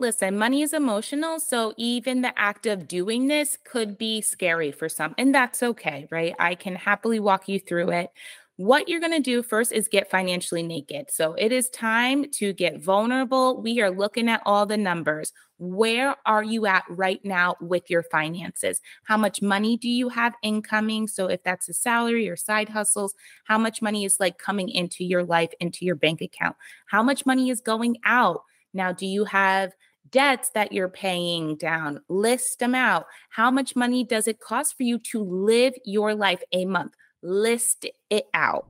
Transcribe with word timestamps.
Listen, 0.00 0.38
money 0.38 0.62
is 0.62 0.72
emotional. 0.72 1.38
So 1.38 1.74
even 1.76 2.22
the 2.22 2.36
act 2.38 2.64
of 2.64 2.88
doing 2.88 3.26
this 3.26 3.58
could 3.64 3.98
be 3.98 4.22
scary 4.22 4.72
for 4.72 4.88
some, 4.88 5.14
and 5.18 5.34
that's 5.34 5.62
okay, 5.62 6.08
right? 6.10 6.34
I 6.38 6.54
can 6.54 6.74
happily 6.74 7.20
walk 7.20 7.50
you 7.50 7.60
through 7.60 7.90
it. 7.90 8.10
What 8.56 8.88
you're 8.88 9.00
going 9.00 9.12
to 9.12 9.20
do 9.20 9.42
first 9.42 9.72
is 9.72 9.88
get 9.88 10.10
financially 10.10 10.62
naked. 10.62 11.10
So 11.10 11.34
it 11.34 11.52
is 11.52 11.68
time 11.68 12.30
to 12.32 12.54
get 12.54 12.82
vulnerable. 12.82 13.60
We 13.60 13.82
are 13.82 13.90
looking 13.90 14.30
at 14.30 14.42
all 14.46 14.64
the 14.64 14.78
numbers. 14.78 15.34
Where 15.58 16.16
are 16.24 16.42
you 16.42 16.64
at 16.64 16.84
right 16.88 17.22
now 17.22 17.56
with 17.60 17.90
your 17.90 18.02
finances? 18.02 18.80
How 19.04 19.18
much 19.18 19.42
money 19.42 19.76
do 19.76 19.88
you 19.88 20.08
have 20.08 20.34
incoming? 20.42 21.08
So 21.08 21.26
if 21.26 21.42
that's 21.42 21.68
a 21.68 21.74
salary 21.74 22.26
or 22.26 22.36
side 22.36 22.70
hustles, 22.70 23.14
how 23.44 23.58
much 23.58 23.82
money 23.82 24.06
is 24.06 24.18
like 24.18 24.38
coming 24.38 24.70
into 24.70 25.04
your 25.04 25.24
life, 25.24 25.52
into 25.60 25.84
your 25.84 25.94
bank 25.94 26.22
account? 26.22 26.56
How 26.86 27.02
much 27.02 27.26
money 27.26 27.50
is 27.50 27.60
going 27.60 27.98
out? 28.04 28.44
Now, 28.72 28.92
do 28.92 29.06
you 29.06 29.24
have 29.24 29.72
debts 30.10 30.50
that 30.50 30.72
you're 30.72 30.88
paying 30.88 31.56
down, 31.56 32.00
list 32.08 32.58
them 32.58 32.74
out. 32.74 33.06
How 33.30 33.50
much 33.50 33.76
money 33.76 34.04
does 34.04 34.26
it 34.26 34.40
cost 34.40 34.76
for 34.76 34.82
you 34.82 34.98
to 35.10 35.22
live 35.22 35.74
your 35.84 36.14
life 36.14 36.42
a 36.52 36.64
month? 36.64 36.94
List 37.22 37.86
it 38.08 38.24
out. 38.34 38.66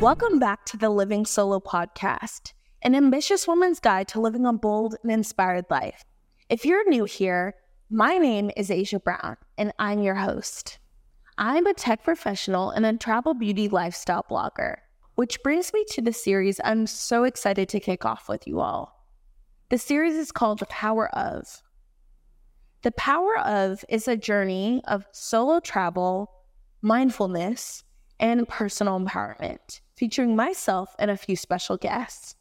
Welcome 0.00 0.38
back 0.38 0.64
to 0.66 0.76
the 0.76 0.90
Living 0.90 1.24
Solo 1.24 1.60
podcast, 1.60 2.52
an 2.82 2.94
ambitious 2.94 3.46
woman's 3.46 3.80
guide 3.80 4.08
to 4.08 4.20
living 4.20 4.46
a 4.46 4.52
bold 4.52 4.96
and 5.02 5.12
inspired 5.12 5.66
life. 5.70 6.04
If 6.48 6.64
you're 6.64 6.88
new 6.88 7.04
here, 7.04 7.54
my 7.90 8.18
name 8.18 8.50
is 8.56 8.70
Asia 8.70 8.98
Brown, 8.98 9.36
and 9.56 9.72
I'm 9.78 10.00
your 10.00 10.16
host. 10.16 10.78
I'm 11.40 11.68
a 11.68 11.74
tech 11.74 12.02
professional 12.02 12.70
and 12.70 12.84
a 12.84 12.96
travel 12.96 13.32
beauty 13.32 13.68
lifestyle 13.68 14.26
blogger, 14.28 14.78
which 15.14 15.40
brings 15.44 15.72
me 15.72 15.84
to 15.90 16.02
the 16.02 16.12
series 16.12 16.60
I'm 16.64 16.84
so 16.88 17.22
excited 17.22 17.68
to 17.68 17.78
kick 17.78 18.04
off 18.04 18.28
with 18.28 18.44
you 18.48 18.58
all. 18.58 19.06
The 19.70 19.78
series 19.78 20.14
is 20.14 20.32
called 20.32 20.58
The 20.58 20.66
Power 20.66 21.08
of. 21.16 21.62
The 22.82 22.90
Power 22.90 23.38
of 23.38 23.84
is 23.88 24.08
a 24.08 24.16
journey 24.16 24.82
of 24.88 25.06
solo 25.12 25.60
travel, 25.60 26.28
mindfulness, 26.82 27.84
and 28.18 28.48
personal 28.48 28.98
empowerment, 28.98 29.80
featuring 29.96 30.34
myself 30.34 30.96
and 30.98 31.08
a 31.08 31.16
few 31.16 31.36
special 31.36 31.76
guests. 31.76 32.34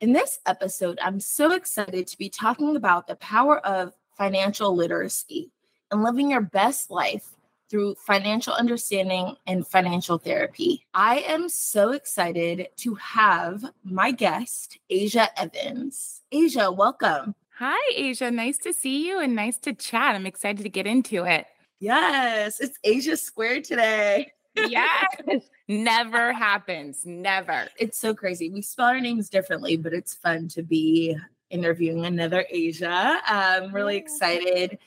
In 0.00 0.14
this 0.14 0.38
episode, 0.46 0.98
I'm 1.02 1.20
so 1.20 1.52
excited 1.52 2.06
to 2.06 2.16
be 2.16 2.30
talking 2.30 2.76
about 2.76 3.08
the 3.08 3.16
power 3.16 3.58
of 3.58 3.92
financial 4.16 4.74
literacy 4.74 5.50
and 5.90 6.02
living 6.02 6.30
your 6.30 6.40
best 6.40 6.90
life 6.90 7.34
through 7.68 7.94
financial 7.96 8.52
understanding 8.54 9.36
and 9.46 9.66
financial 9.66 10.18
therapy. 10.18 10.86
I 10.94 11.18
am 11.20 11.48
so 11.48 11.92
excited 11.92 12.68
to 12.78 12.94
have 12.94 13.64
my 13.84 14.10
guest, 14.10 14.78
Aja 14.90 15.28
Evans. 15.36 16.22
Aja, 16.32 16.70
welcome. 16.70 17.34
Hi, 17.58 17.92
Asia. 17.94 18.30
Nice 18.30 18.58
to 18.58 18.72
see 18.72 19.06
you 19.08 19.18
and 19.20 19.34
nice 19.34 19.58
to 19.58 19.72
chat. 19.72 20.14
I'm 20.14 20.26
excited 20.26 20.62
to 20.62 20.68
get 20.68 20.86
into 20.86 21.24
it. 21.24 21.46
Yes, 21.80 22.60
it's 22.60 22.78
Asia 22.84 23.16
Squared 23.16 23.64
today. 23.64 24.32
yes, 24.54 25.04
never 25.68 26.32
happens. 26.32 27.04
Never. 27.04 27.68
It's 27.78 27.98
so 27.98 28.14
crazy. 28.14 28.50
We 28.50 28.62
spell 28.62 28.86
our 28.86 29.00
names 29.00 29.28
differently, 29.28 29.76
but 29.76 29.92
it's 29.92 30.14
fun 30.14 30.48
to 30.48 30.62
be 30.62 31.16
interviewing 31.50 32.06
another 32.06 32.44
Aja. 32.52 33.20
I'm 33.26 33.74
really 33.74 33.96
excited. 33.96 34.78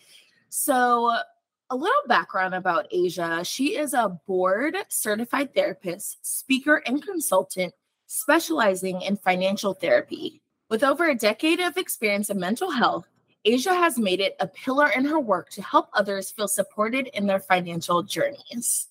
So, 0.50 1.18
a 1.72 1.76
little 1.76 2.04
background 2.06 2.54
about 2.54 2.92
Aja 2.94 3.46
she 3.46 3.78
is 3.78 3.94
a 3.94 4.20
board 4.28 4.76
certified 4.90 5.56
therapist, 5.56 6.18
speaker, 6.22 6.84
and 6.86 7.02
consultant 7.02 7.74
specializing 8.08 9.02
in 9.02 9.16
financial 9.16 9.74
therapy. 9.74 10.42
With 10.70 10.84
over 10.84 11.10
a 11.10 11.16
decade 11.16 11.62
of 11.62 11.78
experience 11.78 12.30
in 12.30 12.40
mental 12.40 12.72
health, 12.72 13.08
Aja 13.48 13.74
has 13.74 13.98
made 13.98 14.20
it 14.20 14.36
a 14.42 14.48
pillar 14.48 14.90
in 14.90 15.06
her 15.06 15.20
work 15.20 15.50
to 15.52 15.62
help 15.62 15.88
others 15.94 16.30
feel 16.30 16.50
supported 16.50 17.08
in 17.14 17.26
their 17.26 17.40
financial 17.40 18.04
journeys. 18.04 18.90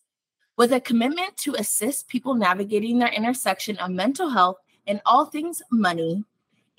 With 0.57 0.73
a 0.73 0.81
commitment 0.81 1.37
to 1.39 1.57
assist 1.57 2.09
people 2.09 2.35
navigating 2.35 2.99
their 2.99 3.13
intersection 3.13 3.77
of 3.77 3.91
mental 3.91 4.31
health 4.31 4.57
and 4.87 5.03
all 5.05 5.27
things 5.27 5.61
money, 5.71 6.25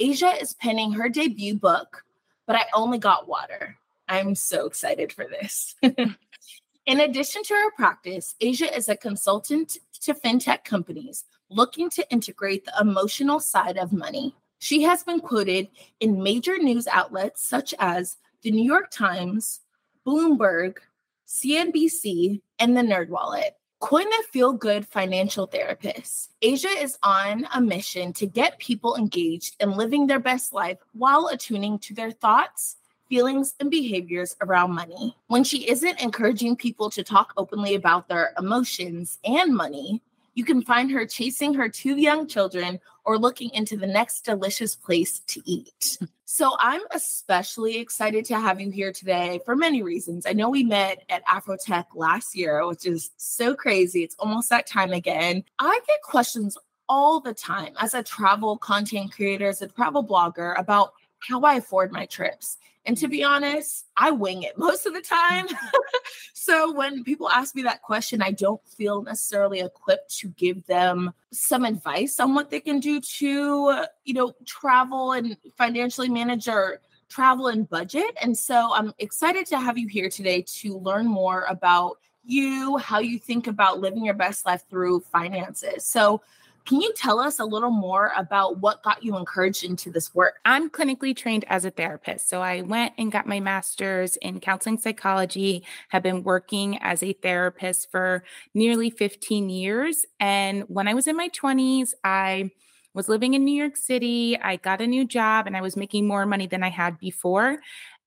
Aja 0.02 0.32
is 0.42 0.56
penning 0.56 0.94
her 0.94 1.10
debut 1.10 1.54
book, 1.54 2.04
But 2.48 2.56
I 2.56 2.66
Only 2.74 2.98
Got 2.98 3.28
Water 3.28 3.78
I'm 4.12 4.36
so 4.36 4.66
excited 4.66 5.14
for 5.14 5.26
this. 5.26 5.76
In 6.86 7.00
addition 7.00 7.44
to 7.44 7.54
her 7.54 7.72
practice, 7.78 8.36
Aja 8.44 8.76
is 8.76 8.90
a 8.90 8.98
consultant 8.98 9.78
to 10.02 10.14
fintech 10.14 10.66
companies 10.66 11.24
looking 11.50 11.90
to 11.92 12.12
integrate 12.12 12.66
the 12.66 12.74
emotional 12.82 13.40
side 13.40 13.78
of 13.78 13.94
money. 13.94 14.36
She 14.60 14.84
has 14.84 15.04
been 15.04 15.22
quoted 15.22 15.70
in 16.02 16.22
major 16.22 16.58
news 16.58 16.88
outlets 16.88 17.42
such 17.42 17.74
as 17.80 18.18
the 18.42 18.52
New 18.52 18.66
York 18.66 18.92
Times, 18.92 19.62
Bloomberg, 20.06 20.78
CNBC, 21.26 22.42
and 22.60 22.76
the 22.76 22.82
NerdWallet. 22.82 23.52
Coin 23.80 24.08
a 24.08 24.24
feel 24.32 24.52
good 24.52 24.86
financial 24.86 25.48
therapist, 25.48 26.32
Aja 26.44 26.70
is 26.70 26.98
on 27.02 27.48
a 27.54 27.62
mission 27.62 28.14
to 28.14 28.28
get 28.28 28.60
people 28.60 28.96
engaged 28.96 29.56
in 29.60 29.72
living 29.72 30.06
their 30.06 30.20
best 30.20 30.54
life 30.54 30.78
while 30.94 31.28
attuning 31.28 31.80
to 31.80 31.94
their 31.94 32.12
thoughts, 32.12 32.76
feelings 33.12 33.56
and 33.60 33.70
behaviors 33.70 34.38
around 34.40 34.72
money. 34.72 35.18
When 35.28 35.44
she 35.44 35.70
isn't 35.70 36.02
encouraging 36.02 36.56
people 36.56 36.90
to 36.92 37.04
talk 37.04 37.34
openly 37.36 37.76
about 37.76 38.08
their 38.08 38.34
emotions 38.38 39.20
and 39.26 39.54
money, 39.54 40.02
you 40.34 40.46
can 40.46 40.62
find 40.62 40.90
her 40.92 41.06
chasing 41.06 41.54
her 41.56 41.68
two 41.68 41.98
young 41.98 42.26
children 42.26 42.80
or 43.04 43.18
looking 43.18 43.50
into 43.50 43.76
the 43.76 43.86
next 43.86 44.22
delicious 44.22 44.76
place 44.76 45.20
to 45.28 45.42
eat. 45.44 45.98
So 46.24 46.56
I'm 46.60 46.80
especially 46.92 47.80
excited 47.80 48.24
to 48.28 48.40
have 48.40 48.62
you 48.62 48.72
here 48.72 48.94
today 48.94 49.42
for 49.44 49.58
many 49.58 49.84
reasons. 49.84 50.26
I 50.26 50.32
know 50.32 50.50
we 50.50 50.64
met 50.64 51.04
at 51.10 51.26
Afrotech 51.26 51.88
last 51.94 52.34
year, 52.34 52.66
which 52.66 52.86
is 52.86 53.12
so 53.18 53.54
crazy. 53.54 54.04
It's 54.04 54.16
almost 54.20 54.50
that 54.52 54.68
time 54.68 54.94
again. 54.94 55.44
I 55.60 55.78
get 55.86 56.02
questions 56.02 56.58
all 56.88 57.20
the 57.20 57.34
time 57.34 57.74
as 57.82 57.94
a 57.94 58.04
travel 58.04 58.58
content 58.58 59.12
creator, 59.12 59.50
as 59.50 59.62
a 59.62 59.68
travel 59.68 60.06
blogger 60.06 60.58
about 60.58 60.94
how 61.28 61.42
I 61.42 61.56
afford 61.56 61.92
my 61.92 62.06
trips. 62.06 62.58
And 62.86 62.98
to 62.98 63.08
be 63.08 63.24
honest, 63.24 63.86
I 63.96 64.12
wing 64.12 64.44
it 64.44 64.54
most 64.58 64.86
of 64.86 64.94
the 64.94 65.02
time. 65.02 65.48
Mm-hmm. 65.48 65.78
so 66.34 66.74
when 66.74 67.04
people 67.04 67.30
ask 67.30 67.56
me 67.56 67.64
that 67.64 67.82
question, 67.82 68.22
I 68.22 68.32
don't 68.32 68.62
feel 68.68 69.04
necessarily 69.04 69.60
equipped 69.60 70.18
to 70.20 70.30
give 70.30 70.66
them 70.66 71.14
some 71.32 71.66
advice 71.66 72.20
on 72.20 72.34
what 72.34 72.50
they 72.50 72.60
can 72.60 72.80
do 72.80 73.00
to, 73.00 73.86
you 74.04 74.14
know, 74.14 74.34
travel 74.46 75.14
and 75.14 75.38
financially 75.58 76.10
manage 76.10 76.46
their 76.46 76.80
travel 77.10 77.48
and 77.48 77.70
budget. 77.70 78.18
And 78.22 78.38
so 78.38 78.74
I'm 78.74 78.94
excited 78.98 79.46
to 79.48 79.60
have 79.60 79.78
you 79.78 79.88
here 79.88 80.10
today 80.10 80.44
to 80.60 80.78
learn 80.78 81.06
more 81.08 81.46
about 81.50 81.98
you, 82.24 82.78
how 82.78 83.00
you 83.00 83.20
think 83.20 83.48
about 83.48 83.80
living 83.80 84.06
your 84.06 84.14
best 84.14 84.46
life 84.46 84.64
through 84.70 85.02
finances. 85.12 85.86
So 85.86 86.22
can 86.66 86.82
you 86.82 86.94
tell 86.96 87.20
us 87.20 87.40
a 87.40 87.46
little 87.46 87.72
more 87.72 88.12
about 88.16 88.60
what 88.60 88.84
got 88.84 89.04
you 89.04 89.18
encouraged 89.18 89.64
into 89.64 89.90
this 89.90 90.14
work? 90.14 90.40
I'm 90.46 90.70
clinically 90.70 91.16
trained 91.16 91.46
as 91.48 91.66
a 91.66 91.72
therapist. 91.72 92.30
So 92.30 92.42
I 92.42 92.62
went 92.62 92.94
and 92.98 93.12
got 93.12 93.28
my 93.28 93.40
master's 93.40 94.16
in 94.18 94.40
counseling 94.40 94.78
psychology, 94.78 95.64
have 95.90 96.04
been 96.04 96.24
working 96.24 96.78
as 96.82 97.04
a 97.04 97.14
therapist 97.14 97.90
for 97.92 98.24
nearly 98.54 98.90
15 98.90 99.50
years. 99.50 100.06
And 100.20 100.64
when 100.68 100.88
I 100.88 100.94
was 100.94 101.08
in 101.08 101.18
my 101.18 101.30
20s, 101.30 101.94
I 102.04 102.52
was 102.94 103.10
living 103.10 103.34
in 103.34 103.46
New 103.46 103.56
York 103.56 103.78
City. 103.78 104.38
I 104.40 104.58
got 104.58 104.82
a 104.82 104.88
new 104.88 105.06
job 105.06 105.48
and 105.48 105.56
I 105.56 105.62
was 105.62 105.78
making 105.78 106.08
more 106.08 106.26
money 106.26 106.48
than 106.48 106.64
I 106.64 106.70
had 106.70 107.00
before. 107.00 107.60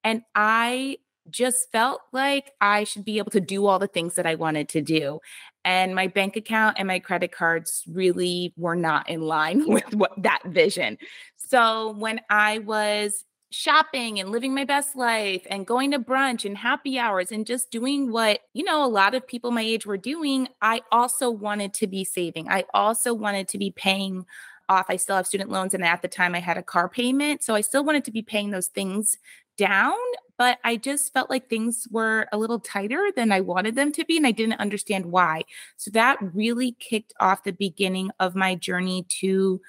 And 0.03 0.22
I 0.34 0.98
just 1.31 1.71
felt 1.73 2.01
like 2.12 2.53
I 2.61 2.85
should 2.85 3.05
be 3.05 3.19
able 3.19 3.31
to 3.33 3.41
do 3.41 3.67
all 3.67 3.79
the 3.79 3.87
things 3.87 4.15
that 4.15 4.27
I 4.27 4.35
wanted 4.35 4.69
to 4.71 4.83
do. 4.83 5.21
And 5.65 5.95
my 5.95 6.09
bank 6.09 6.37
account 6.37 6.77
and 6.79 6.87
my 6.87 6.99
credit 6.99 7.33
cards 7.33 7.83
really 7.89 8.53
were 8.57 8.77
not 8.77 9.09
in 9.09 9.23
line 9.23 9.67
with 9.69 9.94
what 9.94 10.12
that 10.23 10.43
vision. 10.44 10.99
So 11.37 11.93
when 11.93 12.21
I 12.29 12.59
was 12.59 13.25
shopping 13.50 14.19
and 14.19 14.31
living 14.31 14.53
my 14.53 14.65
best 14.65 14.97
life 14.97 15.47
and 15.49 15.67
going 15.67 15.93
to 15.93 15.99
brunch 15.99 16.44
and 16.44 16.59
happy 16.59 16.99
hours 16.99 17.31
and 17.31 17.47
just 17.47 17.70
doing 17.70 18.11
what, 18.11 18.41
you 18.53 18.65
know, 18.65 18.85
a 18.85 18.88
lot 18.88 19.15
of 19.15 19.27
people 19.27 19.53
my 19.53 19.62
age 19.62 19.87
were 19.87 19.97
doing, 19.97 20.49
I 20.61 20.82
also 20.91 21.31
wanted 21.31 21.73
to 21.75 21.87
be 21.87 22.05
saving. 22.05 22.49
I 22.49 22.65
also 22.75 23.15
wanted 23.15 23.49
to 23.49 23.59
be 23.59 23.70
paying 23.70 24.27
off. 24.69 24.87
I 24.88 24.97
still 24.97 25.17
have 25.17 25.27
student 25.27 25.50
loans. 25.50 25.73
And 25.73 25.85
at 25.85 26.03
the 26.03 26.09
time, 26.09 26.35
I 26.35 26.41
had 26.41 26.59
a 26.59 26.62
car 26.62 26.88
payment. 26.88 27.44
So 27.44 27.55
I 27.55 27.61
still 27.61 27.85
wanted 27.85 28.05
to 28.06 28.11
be 28.11 28.23
paying 28.23 28.50
those 28.50 28.69
things 28.69 29.19
down 29.56 29.94
but 30.38 30.58
I 30.64 30.76
just 30.76 31.12
felt 31.12 31.31
like 31.31 31.48
things 31.48 31.86
were 31.90 32.26
a 32.32 32.38
little 32.38 32.60
tighter 32.60 33.10
than 33.14 33.32
I 33.32 33.40
wanted 33.40 33.75
them 33.75 33.92
to 33.92 34.04
be. 34.04 34.16
And 34.16 34.26
I 34.26 34.32
didn't 34.32 34.60
understand 34.60 35.06
why. 35.06 35.42
So 35.76 35.90
that 35.92 36.19
really 36.20 36.76
kicked 36.81 37.14
off 37.20 37.44
the 37.44 37.52
beginning 37.52 38.10
of 38.19 38.34
my 38.34 38.54
journey 38.54 39.06
to 39.20 39.60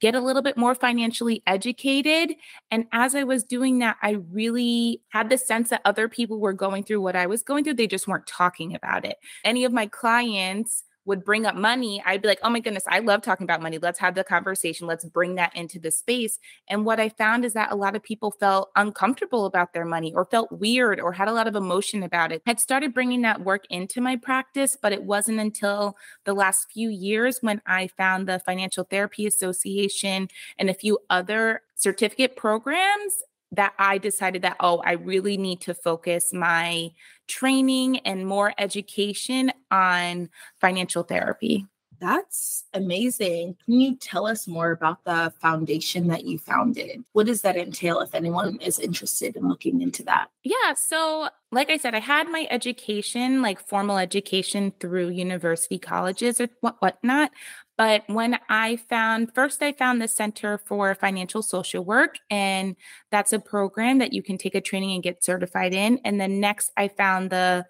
get 0.00 0.14
a 0.14 0.20
little 0.20 0.42
bit 0.42 0.56
more 0.56 0.74
financially 0.74 1.42
educated. 1.46 2.34
And 2.70 2.86
as 2.92 3.14
I 3.14 3.24
was 3.24 3.44
doing 3.44 3.78
that, 3.78 3.96
I 4.02 4.18
really 4.30 5.00
had 5.10 5.30
the 5.30 5.38
sense 5.38 5.70
that 5.70 5.80
other 5.84 6.08
people 6.08 6.40
were 6.40 6.52
going 6.52 6.84
through 6.84 7.00
what 7.00 7.16
I 7.16 7.26
was 7.26 7.42
going 7.42 7.64
through. 7.64 7.74
They 7.74 7.86
just 7.86 8.08
weren't 8.08 8.26
talking 8.26 8.74
about 8.74 9.04
it. 9.04 9.16
Any 9.44 9.64
of 9.64 9.72
my 9.72 9.86
clients, 9.86 10.84
would 11.04 11.24
bring 11.24 11.46
up 11.46 11.54
money, 11.54 12.02
I'd 12.04 12.22
be 12.22 12.28
like, 12.28 12.40
oh 12.42 12.50
my 12.50 12.60
goodness, 12.60 12.84
I 12.88 13.00
love 13.00 13.22
talking 13.22 13.44
about 13.44 13.62
money. 13.62 13.78
Let's 13.78 13.98
have 13.98 14.14
the 14.14 14.24
conversation. 14.24 14.86
Let's 14.86 15.04
bring 15.04 15.34
that 15.34 15.54
into 15.54 15.78
the 15.78 15.90
space. 15.90 16.38
And 16.68 16.84
what 16.84 17.00
I 17.00 17.08
found 17.08 17.44
is 17.44 17.52
that 17.54 17.72
a 17.72 17.76
lot 17.76 17.96
of 17.96 18.02
people 18.02 18.30
felt 18.30 18.70
uncomfortable 18.76 19.46
about 19.46 19.72
their 19.72 19.84
money 19.84 20.12
or 20.14 20.24
felt 20.24 20.50
weird 20.50 21.00
or 21.00 21.12
had 21.12 21.28
a 21.28 21.32
lot 21.32 21.46
of 21.46 21.56
emotion 21.56 22.02
about 22.02 22.32
it. 22.32 22.42
I'd 22.46 22.60
started 22.60 22.94
bringing 22.94 23.22
that 23.22 23.44
work 23.44 23.64
into 23.70 24.00
my 24.00 24.16
practice, 24.16 24.76
but 24.80 24.92
it 24.92 25.04
wasn't 25.04 25.40
until 25.40 25.96
the 26.24 26.34
last 26.34 26.66
few 26.72 26.88
years 26.88 27.38
when 27.40 27.60
I 27.66 27.88
found 27.88 28.26
the 28.26 28.38
Financial 28.38 28.84
Therapy 28.84 29.26
Association 29.26 30.28
and 30.58 30.70
a 30.70 30.74
few 30.74 30.98
other 31.10 31.62
certificate 31.76 32.36
programs 32.36 33.22
that 33.56 33.74
I 33.78 33.98
decided 33.98 34.42
that, 34.42 34.56
oh, 34.60 34.82
I 34.84 34.92
really 34.92 35.36
need 35.36 35.60
to 35.62 35.74
focus 35.74 36.32
my 36.32 36.90
training 37.26 37.98
and 38.00 38.26
more 38.26 38.52
education 38.58 39.52
on 39.70 40.28
financial 40.60 41.02
therapy. 41.02 41.66
That's 42.00 42.64
amazing. 42.74 43.56
Can 43.64 43.80
you 43.80 43.96
tell 43.96 44.26
us 44.26 44.46
more 44.46 44.72
about 44.72 45.04
the 45.04 45.32
foundation 45.40 46.08
that 46.08 46.24
you 46.24 46.38
founded? 46.38 47.04
What 47.12 47.26
does 47.26 47.42
that 47.42 47.56
entail 47.56 48.00
if 48.00 48.14
anyone 48.14 48.58
is 48.60 48.78
interested 48.78 49.36
in 49.36 49.48
looking 49.48 49.80
into 49.80 50.02
that? 50.04 50.28
Yeah. 50.42 50.74
So, 50.76 51.28
like 51.50 51.70
I 51.70 51.76
said, 51.76 51.94
I 51.94 52.00
had 52.00 52.28
my 52.28 52.46
education, 52.50 53.42
like 53.42 53.66
formal 53.66 53.96
education 53.96 54.72
through 54.80 55.10
university 55.10 55.78
colleges 55.78 56.40
or 56.40 56.48
what 56.60 56.76
whatnot. 56.80 57.30
But 57.76 58.04
when 58.06 58.38
I 58.48 58.76
found, 58.76 59.34
first, 59.34 59.62
I 59.62 59.72
found 59.72 60.00
the 60.00 60.08
Center 60.08 60.58
for 60.58 60.94
Financial 60.94 61.42
Social 61.42 61.84
Work, 61.84 62.18
and 62.30 62.76
that's 63.10 63.32
a 63.32 63.40
program 63.40 63.98
that 63.98 64.12
you 64.12 64.22
can 64.22 64.38
take 64.38 64.54
a 64.54 64.60
training 64.60 64.92
and 64.92 65.02
get 65.02 65.24
certified 65.24 65.74
in. 65.74 65.98
And 66.04 66.20
then 66.20 66.38
next, 66.40 66.70
I 66.76 66.88
found 66.88 67.30
the 67.30 67.66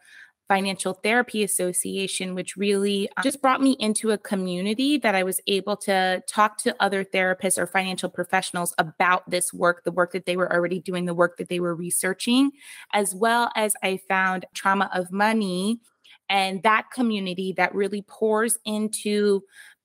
Financial 0.47 0.93
Therapy 0.93 1.43
Association, 1.43 2.35
which 2.35 2.55
really 2.57 3.09
uh, 3.17 3.23
just 3.23 3.41
brought 3.41 3.63
me 3.63 3.77
into 3.81 4.11
a 4.11 4.19
community 4.19 4.99
that 4.99 5.15
I 5.15 5.23
was 5.23 5.41
able 5.47 5.77
to 5.79 6.23
talk 6.29 6.59
to 6.59 6.77
other 6.81 7.03
therapists 7.03 7.57
or 7.57 7.67
financial 7.67 8.11
professionals 8.11 8.75
about 8.77 9.29
this 9.31 9.55
work, 9.55 9.85
the 9.85 9.93
work 9.93 10.13
that 10.13 10.27
they 10.27 10.37
were 10.37 10.53
already 10.53 10.81
doing, 10.81 11.07
the 11.07 11.15
work 11.15 11.39
that 11.39 11.49
they 11.49 11.61
were 11.61 11.75
researching, 11.75 12.51
as 12.93 13.15
well 13.15 13.51
as 13.57 13.75
I 13.83 14.01
found 14.07 14.45
Trauma 14.53 14.91
of 14.93 15.11
Money 15.11 15.81
and 16.29 16.63
that 16.63 16.91
community 16.91 17.53
that 17.57 17.75
really 17.75 18.03
pours 18.03 18.59
into 18.65 19.43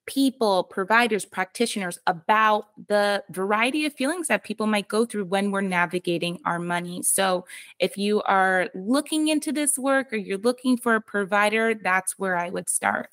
people, 0.09 0.63
providers, 0.63 1.23
practitioners 1.23 1.99
about 2.07 2.65
the 2.87 3.23
variety 3.29 3.85
of 3.85 3.93
feelings 3.93 4.27
that 4.27 4.43
people 4.43 4.65
might 4.65 4.87
go 4.87 5.05
through 5.05 5.25
when 5.25 5.51
we're 5.51 5.61
navigating 5.61 6.39
our 6.45 6.57
money. 6.57 7.03
So, 7.03 7.45
if 7.77 7.95
you 7.95 8.23
are 8.23 8.69
looking 8.73 9.27
into 9.27 9.51
this 9.51 9.77
work 9.77 10.11
or 10.11 10.15
you're 10.15 10.39
looking 10.39 10.77
for 10.77 10.95
a 10.95 11.01
provider, 11.01 11.75
that's 11.75 12.17
where 12.17 12.35
I 12.35 12.49
would 12.49 12.69
start. 12.69 13.11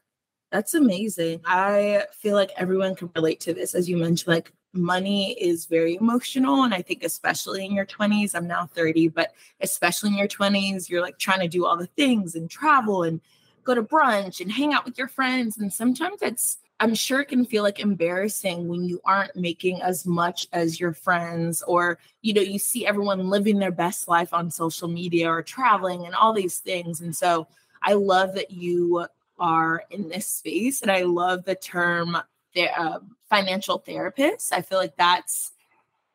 That's 0.51 0.73
amazing. 0.73 1.43
I 1.45 2.05
feel 2.19 2.35
like 2.35 2.53
everyone 2.57 2.95
can 2.95 3.11
relate 3.15 3.41
to 3.41 3.53
this. 3.53 3.75
As 3.75 3.91
you 3.91 3.99
mentioned, 3.99 4.29
like 4.29 4.53
money 4.73 5.33
is 5.33 5.67
very 5.67 5.97
emotional. 5.97 6.63
And 6.63 6.73
I 6.73 6.81
think, 6.81 7.05
especially 7.05 7.67
in 7.67 7.75
your 7.75 7.85
20s, 7.85 8.35
I'm 8.35 8.47
now 8.47 8.71
30, 8.75 9.09
but 9.09 9.35
especially 9.61 10.11
in 10.11 10.17
your 10.17 10.29
20s, 10.29 10.89
you're 10.89 11.03
like 11.03 11.19
trying 11.19 11.41
to 11.41 11.49
do 11.49 11.67
all 11.67 11.77
the 11.77 11.89
things 11.89 12.35
and 12.35 12.49
travel 12.49 13.03
and 13.03 13.21
go 13.65 13.75
to 13.75 13.83
brunch 13.83 14.41
and 14.41 14.51
hang 14.51 14.73
out 14.73 14.87
with 14.87 14.97
your 14.97 15.09
friends. 15.09 15.59
And 15.59 15.71
sometimes 15.71 16.23
it's 16.23 16.57
I'm 16.79 16.95
sure 16.95 17.21
it 17.21 17.29
can 17.29 17.45
feel 17.47 17.63
like 17.63 17.81
embarrassing 17.81 18.69
when 18.69 18.85
you 18.85 19.01
aren't 19.05 19.35
making 19.35 19.81
as 19.81 20.07
much 20.07 20.47
as 20.53 20.79
your 20.79 20.93
friends, 20.93 21.63
or 21.63 21.99
you 22.21 22.35
know, 22.35 22.43
you 22.43 22.59
see 22.59 22.87
everyone 22.87 23.31
living 23.31 23.59
their 23.59 23.73
best 23.73 24.09
life 24.09 24.35
on 24.35 24.51
social 24.51 24.89
media 24.89 25.29
or 25.31 25.43
traveling 25.43 26.05
and 26.05 26.15
all 26.15 26.35
these 26.35 26.59
things. 26.59 27.01
And 27.01 27.17
so 27.17 27.47
I 27.83 27.95
love 27.95 28.35
that 28.35 28.51
you 28.51 29.07
are 29.39 29.85
in 29.91 30.09
this 30.09 30.27
space, 30.27 30.83
and 30.83 30.91
I 30.91 31.03
love 31.03 31.45
the 31.45 31.55
term 31.55 32.17
uh, 32.57 32.99
financial 33.29 33.79
therapist. 33.79 34.53
I 34.53 34.63
feel 34.63 34.79
like 34.79 34.97
that's 34.97 35.53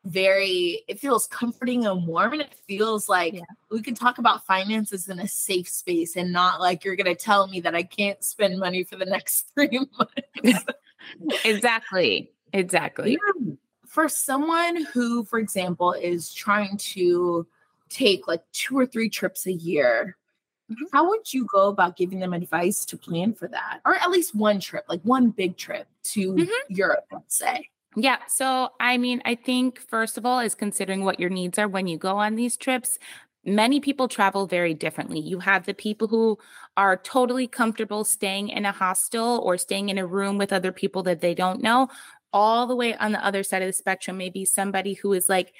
very 0.04 0.82
it 0.88 0.98
feels 0.98 1.26
comforting 1.28 1.86
and 1.86 2.06
warm 2.06 2.32
and 2.32 2.42
it 2.42 2.54
feels 2.66 3.08
like 3.08 3.34
yeah. 3.34 3.42
we 3.70 3.80
can 3.80 3.94
talk 3.94 4.18
about 4.18 4.44
finances 4.44 5.08
in 5.08 5.20
a 5.20 5.28
safe 5.28 5.68
space 5.68 6.16
and 6.16 6.32
not 6.32 6.60
like 6.60 6.84
you're 6.84 6.96
going 6.96 7.04
to 7.06 7.14
tell 7.14 7.46
me 7.46 7.60
that 7.60 7.74
I 7.74 7.84
can't 7.84 8.22
spend 8.24 8.58
money 8.58 8.82
for 8.82 8.96
the 8.96 9.04
next 9.04 9.52
3 9.54 9.86
months. 9.98 10.64
exactly. 11.44 12.32
Exactly. 12.52 13.12
Yeah. 13.12 13.52
For 13.86 14.08
someone 14.08 14.84
who 14.86 15.24
for 15.24 15.38
example 15.38 15.92
is 15.92 16.32
trying 16.34 16.78
to 16.78 17.46
take 17.88 18.26
like 18.26 18.42
two 18.52 18.76
or 18.76 18.86
three 18.86 19.08
trips 19.08 19.46
a 19.46 19.52
year, 19.52 20.16
mm-hmm. 20.68 20.84
how 20.92 21.08
would 21.10 21.32
you 21.32 21.46
go 21.46 21.68
about 21.68 21.96
giving 21.96 22.18
them 22.18 22.32
advice 22.32 22.84
to 22.86 22.96
plan 22.96 23.34
for 23.34 23.46
that? 23.48 23.80
Or 23.84 23.94
at 23.94 24.10
least 24.10 24.34
one 24.34 24.58
trip, 24.58 24.84
like 24.88 25.02
one 25.02 25.30
big 25.30 25.56
trip 25.56 25.86
to 26.04 26.32
mm-hmm. 26.32 26.74
Europe, 26.74 27.04
let's 27.12 27.36
say. 27.36 27.68
Yeah. 27.96 28.18
So, 28.26 28.70
I 28.80 28.96
mean, 28.96 29.20
I 29.24 29.34
think 29.34 29.78
first 29.78 30.16
of 30.16 30.24
all, 30.24 30.40
is 30.40 30.54
considering 30.54 31.04
what 31.04 31.20
your 31.20 31.28
needs 31.30 31.58
are 31.58 31.68
when 31.68 31.86
you 31.86 31.98
go 31.98 32.16
on 32.16 32.36
these 32.36 32.56
trips. 32.56 32.98
Many 33.44 33.80
people 33.80 34.08
travel 34.08 34.46
very 34.46 34.72
differently. 34.72 35.18
You 35.20 35.40
have 35.40 35.66
the 35.66 35.74
people 35.74 36.08
who 36.08 36.38
are 36.76 36.96
totally 36.96 37.46
comfortable 37.48 38.04
staying 38.04 38.48
in 38.48 38.64
a 38.64 38.72
hostel 38.72 39.40
or 39.44 39.58
staying 39.58 39.88
in 39.88 39.98
a 39.98 40.06
room 40.06 40.38
with 40.38 40.52
other 40.52 40.72
people 40.72 41.02
that 41.02 41.20
they 41.20 41.34
don't 41.34 41.60
know. 41.62 41.88
All 42.32 42.66
the 42.66 42.76
way 42.76 42.96
on 42.96 43.12
the 43.12 43.24
other 43.24 43.42
side 43.42 43.60
of 43.62 43.68
the 43.68 43.72
spectrum, 43.74 44.16
maybe 44.16 44.44
somebody 44.46 44.94
who 44.94 45.12
is 45.12 45.28
like, 45.28 45.52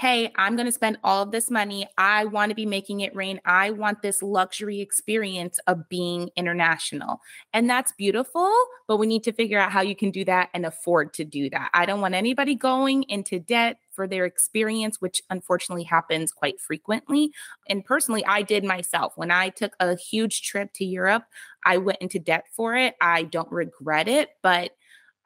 hey, 0.00 0.32
I'm 0.36 0.56
going 0.56 0.64
to 0.64 0.72
spend 0.72 0.96
all 1.04 1.22
of 1.22 1.30
this 1.30 1.50
money. 1.50 1.86
I 1.98 2.24
want 2.24 2.48
to 2.48 2.54
be 2.54 2.64
making 2.64 3.00
it 3.00 3.14
rain. 3.14 3.38
I 3.44 3.70
want 3.70 4.00
this 4.00 4.22
luxury 4.22 4.80
experience 4.80 5.58
of 5.66 5.90
being 5.90 6.30
international. 6.36 7.20
And 7.52 7.68
that's 7.68 7.92
beautiful, 7.92 8.50
but 8.88 8.96
we 8.96 9.06
need 9.06 9.22
to 9.24 9.32
figure 9.34 9.58
out 9.58 9.72
how 9.72 9.82
you 9.82 9.94
can 9.94 10.10
do 10.10 10.24
that 10.24 10.48
and 10.54 10.64
afford 10.64 11.12
to 11.14 11.24
do 11.26 11.50
that. 11.50 11.68
I 11.74 11.84
don't 11.84 12.00
want 12.00 12.14
anybody 12.14 12.54
going 12.54 13.02
into 13.10 13.40
debt 13.40 13.76
for 13.90 14.08
their 14.08 14.24
experience, 14.24 15.02
which 15.02 15.20
unfortunately 15.28 15.84
happens 15.84 16.32
quite 16.32 16.58
frequently. 16.62 17.30
And 17.68 17.84
personally, 17.84 18.24
I 18.24 18.40
did 18.40 18.64
myself. 18.64 19.12
When 19.16 19.30
I 19.30 19.50
took 19.50 19.74
a 19.80 19.96
huge 19.96 20.40
trip 20.40 20.72
to 20.76 20.84
Europe, 20.86 21.24
I 21.66 21.76
went 21.76 21.98
into 22.00 22.18
debt 22.18 22.46
for 22.56 22.74
it. 22.74 22.94
I 23.02 23.24
don't 23.24 23.52
regret 23.52 24.08
it, 24.08 24.30
but 24.42 24.70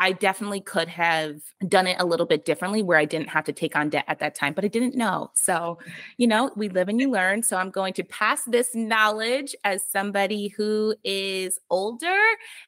I 0.01 0.13
definitely 0.13 0.61
could 0.61 0.89
have 0.89 1.41
done 1.69 1.87
it 1.87 1.97
a 2.01 2.05
little 2.05 2.27
bit 2.27 2.45
differently 2.45 2.83
where 2.83 2.99
I 2.99 3.05
didn't 3.05 3.29
have 3.29 3.45
to 3.45 3.53
take 3.53 3.77
on 3.77 3.91
debt 3.91 4.05
at 4.09 4.19
that 4.19 4.35
time, 4.35 4.53
but 4.53 4.65
I 4.65 4.69
didn't 4.69 4.97
know. 4.97 5.31
So, 5.35 5.79
you 6.17 6.27
know, 6.27 6.51
we 6.57 6.69
live 6.69 6.89
and 6.89 7.01
you 7.01 7.11
learn. 7.11 7.45
So 7.45 7.57
I'm 7.57 7.71
going 7.71 7.95
to 7.95 8.05
pass 8.05 8.43
this 8.45 8.75
knowledge 8.75 9.55
as 9.63 9.85
somebody 9.85 10.49
who 10.49 10.97
is 11.05 11.61
older 11.71 12.19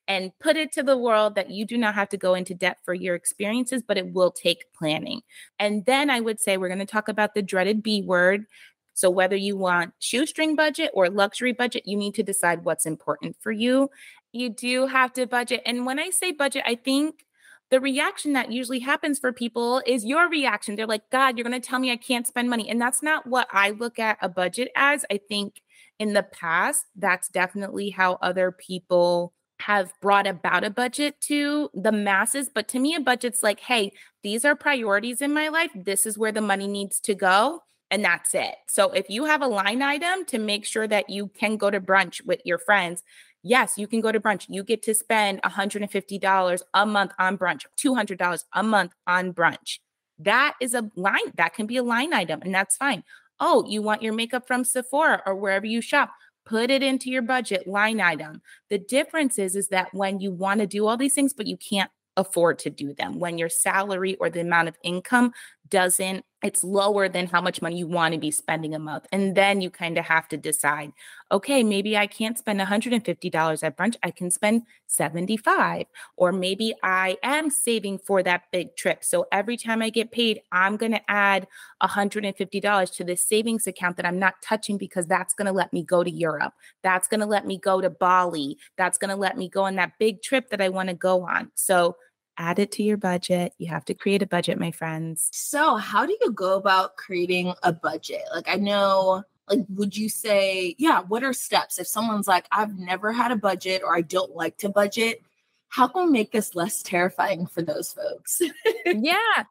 and 0.07 0.31
put 0.39 0.57
it 0.57 0.71
to 0.73 0.85
the 0.85 0.97
world 0.97 1.35
that 1.35 1.51
you 1.51 1.67
do 1.67 1.77
not 1.77 1.97
have 1.97 2.09
to 2.11 2.17
go 2.17 2.35
into 2.35 2.55
debt 2.55 2.79
for 2.85 2.95
your 2.95 3.17
experiences, 3.17 3.83
but 3.87 3.99
it 3.99 4.13
will 4.13 4.31
take 4.31 4.73
planning. 4.73 5.23
And 5.59 5.85
then 5.85 6.11
I 6.11 6.21
would 6.21 6.41
say 6.41 6.57
we're 6.57 6.69
going 6.69 6.79
to 6.79 6.87
talk 6.87 7.09
about 7.09 7.35
the 7.35 7.43
dreaded 7.43 7.83
B 7.83 8.03
word. 8.03 8.47
So, 8.95 9.11
whether 9.11 9.37
you 9.37 9.59
want 9.59 9.93
shoestring 9.99 10.57
budget 10.57 10.91
or 10.95 11.11
luxury 11.11 11.53
budget, 11.53 11.83
you 11.87 11.99
need 11.99 12.15
to 12.15 12.23
decide 12.23 12.65
what's 12.65 12.87
important 12.87 13.37
for 13.43 13.53
you 13.53 13.91
you 14.37 14.49
do 14.51 14.87
have 14.87 15.13
to 15.15 15.27
budget. 15.27 15.63
And 15.67 15.87
when 15.87 15.99
I 15.99 16.11
say 16.11 16.33
budget, 16.33 16.63
I 16.67 16.75
think 16.75 17.25
the 17.71 17.81
reaction 17.81 18.33
that 18.35 18.53
usually 18.53 18.79
happens 18.79 19.19
for 19.19 19.33
people 19.33 19.83
is 19.87 20.05
your 20.05 20.29
reaction. 20.29 20.77
They're 20.77 20.87
like, 20.87 21.11
God, 21.11 21.37
you're 21.37 21.49
going 21.49 21.61
to 21.61 21.69
tell 21.69 21.81
me 21.81 21.91
I 21.91 21.97
can't 21.97 22.27
spend 22.27 22.49
money. 22.49 22.69
And 22.69 22.81
that's 22.81 23.03
not 23.03 23.27
what 23.27 23.49
I 23.53 23.71
look 23.71 23.99
at 23.99 24.19
a 24.23 24.29
budget 24.29 24.71
as. 24.77 25.05
I 25.11 25.19
think 25.29 25.63
in 25.99 26.13
the 26.13 26.23
past, 26.23 26.87
that's 26.95 27.29
definitely 27.29 27.91
how 27.91 28.19
other 28.23 28.53
people 28.53 29.33
have 29.61 29.93
brought 30.01 30.27
about 30.27 30.65
a 30.65 30.71
budget 30.71 31.21
to 31.23 31.71
the 31.75 31.91
masses. 31.93 32.51
But 32.55 32.69
to 32.69 32.79
me, 32.79 32.95
a 32.95 33.01
budget's 33.01 33.43
like, 33.43 33.61
hey, 33.61 33.93
these 34.23 34.45
are 34.45 34.55
priorities 34.55 35.23
in 35.23 35.33
my 35.33 35.49
life. 35.49 35.71
This 35.75 36.07
is 36.07 36.19
where 36.19 36.33
the 36.33 36.41
money 36.41 36.69
needs 36.69 37.01
to 37.01 37.15
go. 37.15 37.63
And 37.91 38.05
that's 38.05 38.35
it. 38.35 38.55
So 38.69 38.91
if 38.93 39.09
you 39.09 39.25
have 39.25 39.43
a 39.43 39.47
line 39.47 39.81
item 39.81 40.25
to 40.27 40.39
make 40.39 40.65
sure 40.67 40.87
that 40.89 41.09
you 41.09 41.29
can 41.29 41.57
go 41.57 41.71
to 41.71 41.81
brunch 41.81 42.25
with 42.25 42.41
your 42.45 42.59
friends, 42.59 43.03
yes, 43.47 43.79
you 43.79 43.87
can 43.87 44.01
go 44.01 44.13
to 44.13 44.21
brunch. 44.21 44.47
You 44.49 44.63
get 44.65 44.83
to 44.85 44.95
spend 44.95 45.41
$150 45.43 46.63
a 46.75 46.87
month 46.87 47.13
on 47.19 47.39
brunch, 47.39 47.63
$200 47.79 48.45
a 48.53 48.63
month 48.63 48.93
on 49.07 49.33
brunch. 49.33 49.79
That 50.19 50.55
is 50.61 50.75
a 50.75 50.91
line, 50.97 51.33
that 51.37 51.55
can 51.55 51.67
be 51.67 51.77
a 51.77 51.83
line 51.83 52.13
item, 52.13 52.41
and 52.43 52.55
that's 52.55 52.77
fine. 52.77 53.05
Oh, 53.39 53.65
you 53.69 53.83
want 53.83 54.03
your 54.03 54.15
makeup 54.15 54.47
from 54.47 54.65
Sephora 54.65 55.23
or 55.27 55.35
wherever 55.35 55.67
you 55.67 55.81
shop, 55.81 56.11
put 56.47 56.71
it 56.71 56.83
into 56.83 57.11
your 57.11 57.23
budget 57.23 57.67
line 57.67 58.01
item. 58.01 58.41
The 58.71 58.79
difference 58.79 59.39
is, 59.39 59.55
is 59.55 59.69
that 59.69 59.93
when 59.93 60.21
you 60.21 60.31
want 60.31 60.61
to 60.61 60.67
do 60.67 60.87
all 60.87 60.97
these 60.97 61.15
things, 61.15 61.35
but 61.35 61.47
you 61.47 61.57
can't 61.57 61.91
afford 62.17 62.59
to 62.61 62.71
do 62.71 62.95
them, 62.95 63.19
when 63.19 63.37
your 63.37 63.51
salary 63.51 64.15
or 64.17 64.31
the 64.31 64.41
amount 64.41 64.69
of 64.69 64.79
income 64.83 65.33
doesn't 65.69 66.25
it's 66.43 66.63
lower 66.63 67.09
than 67.09 67.27
how 67.27 67.41
much 67.41 67.63
money 67.63 67.79
you 67.79 67.87
want 67.87 68.13
to 68.13 68.21
be 68.21 68.31
spending 68.31 68.75
a 68.75 68.79
month 68.79 69.07
and 69.11 69.35
then 69.35 69.61
you 69.61 69.71
kind 69.71 69.97
of 69.97 70.05
have 70.05 70.29
to 70.29 70.37
decide 70.37 70.93
okay 71.31 71.63
maybe 71.63 71.97
i 71.97 72.07
can't 72.07 72.39
spend 72.39 72.61
$150 72.61 73.63
at 73.63 73.77
brunch 73.77 73.97
i 74.03 74.11
can 74.11 74.31
spend 74.31 74.63
75 74.87 75.87
or 76.17 76.33
maybe 76.33 76.75
i 76.83 77.17
am 77.23 77.49
saving 77.51 77.99
for 77.99 78.23
that 78.23 78.43
big 78.53 78.77
trip 78.77 79.03
so 79.03 79.27
every 79.33 79.57
time 79.57 79.81
i 79.81 79.89
get 79.89 80.11
paid 80.11 80.41
i'm 80.53 80.77
going 80.77 80.93
to 80.93 81.11
add 81.11 81.47
$150 81.83 82.95
to 82.95 83.05
this 83.05 83.27
savings 83.27 83.67
account 83.67 83.97
that 83.97 84.07
i'm 84.07 84.19
not 84.19 84.35
touching 84.43 84.77
because 84.77 85.07
that's 85.07 85.35
going 85.35 85.47
to 85.47 85.53
let 85.53 85.73
me 85.73 85.83
go 85.83 86.05
to 86.05 86.11
europe 86.11 86.53
that's 86.83 87.09
going 87.09 87.21
to 87.21 87.27
let 87.27 87.47
me 87.47 87.59
go 87.59 87.81
to 87.81 87.91
bali 87.91 88.59
that's 88.77 88.99
going 88.99 89.11
to 89.11 89.17
let 89.17 89.37
me 89.37 89.49
go 89.49 89.65
on 89.65 89.77
that 89.77 89.93
big 89.99 90.23
trip 90.23 90.51
that 90.51 90.61
i 90.61 90.69
want 90.69 90.89
to 90.89 90.95
go 90.95 91.23
on. 91.23 91.51
So 91.55 91.97
add 92.39 92.59
it 92.59 92.73
to 92.73 92.83
your 92.83 92.97
budget. 92.97 93.53
You 93.59 93.69
have 93.69 93.85
to 93.87 93.95
create 93.95 94.23
a 94.23 94.27
budget, 94.27 94.59
my 94.59 94.71
friends. 94.71 95.29
So, 95.33 95.77
how 95.77 96.07
do 96.07 96.17
you 96.21 96.33
go 96.33 96.57
about 96.57 96.97
creating 96.97 97.55
a 97.63 97.73
budget? 97.73 98.23
Like, 98.35 98.49
I 98.49 98.57
know, 98.57 99.25
like, 99.49 99.65
would 99.71 99.97
you 99.97 100.09
say, 100.09 100.75
yeah, 100.79 101.01
what 101.03 101.25
are 101.25 101.33
steps? 101.33 101.79
If 101.79 101.87
someone's 101.87 102.29
like, 102.29 102.47
I've 102.51 102.79
never 102.79 103.13
had 103.13 103.33
a 103.33 103.37
budget 103.37 103.83
or 103.85 103.97
I 103.97 104.03
don't 104.03 104.35
like 104.35 104.59
to 104.59 104.69
budget, 104.69 105.23
how 105.69 105.89
can 105.89 106.07
we 106.07 106.13
make 106.13 106.33
this 106.33 106.55
less 106.55 106.83
terrifying 106.83 107.47
for 107.47 107.63
those 107.63 107.93
folks? 107.93 108.41
yeah. 108.87 109.45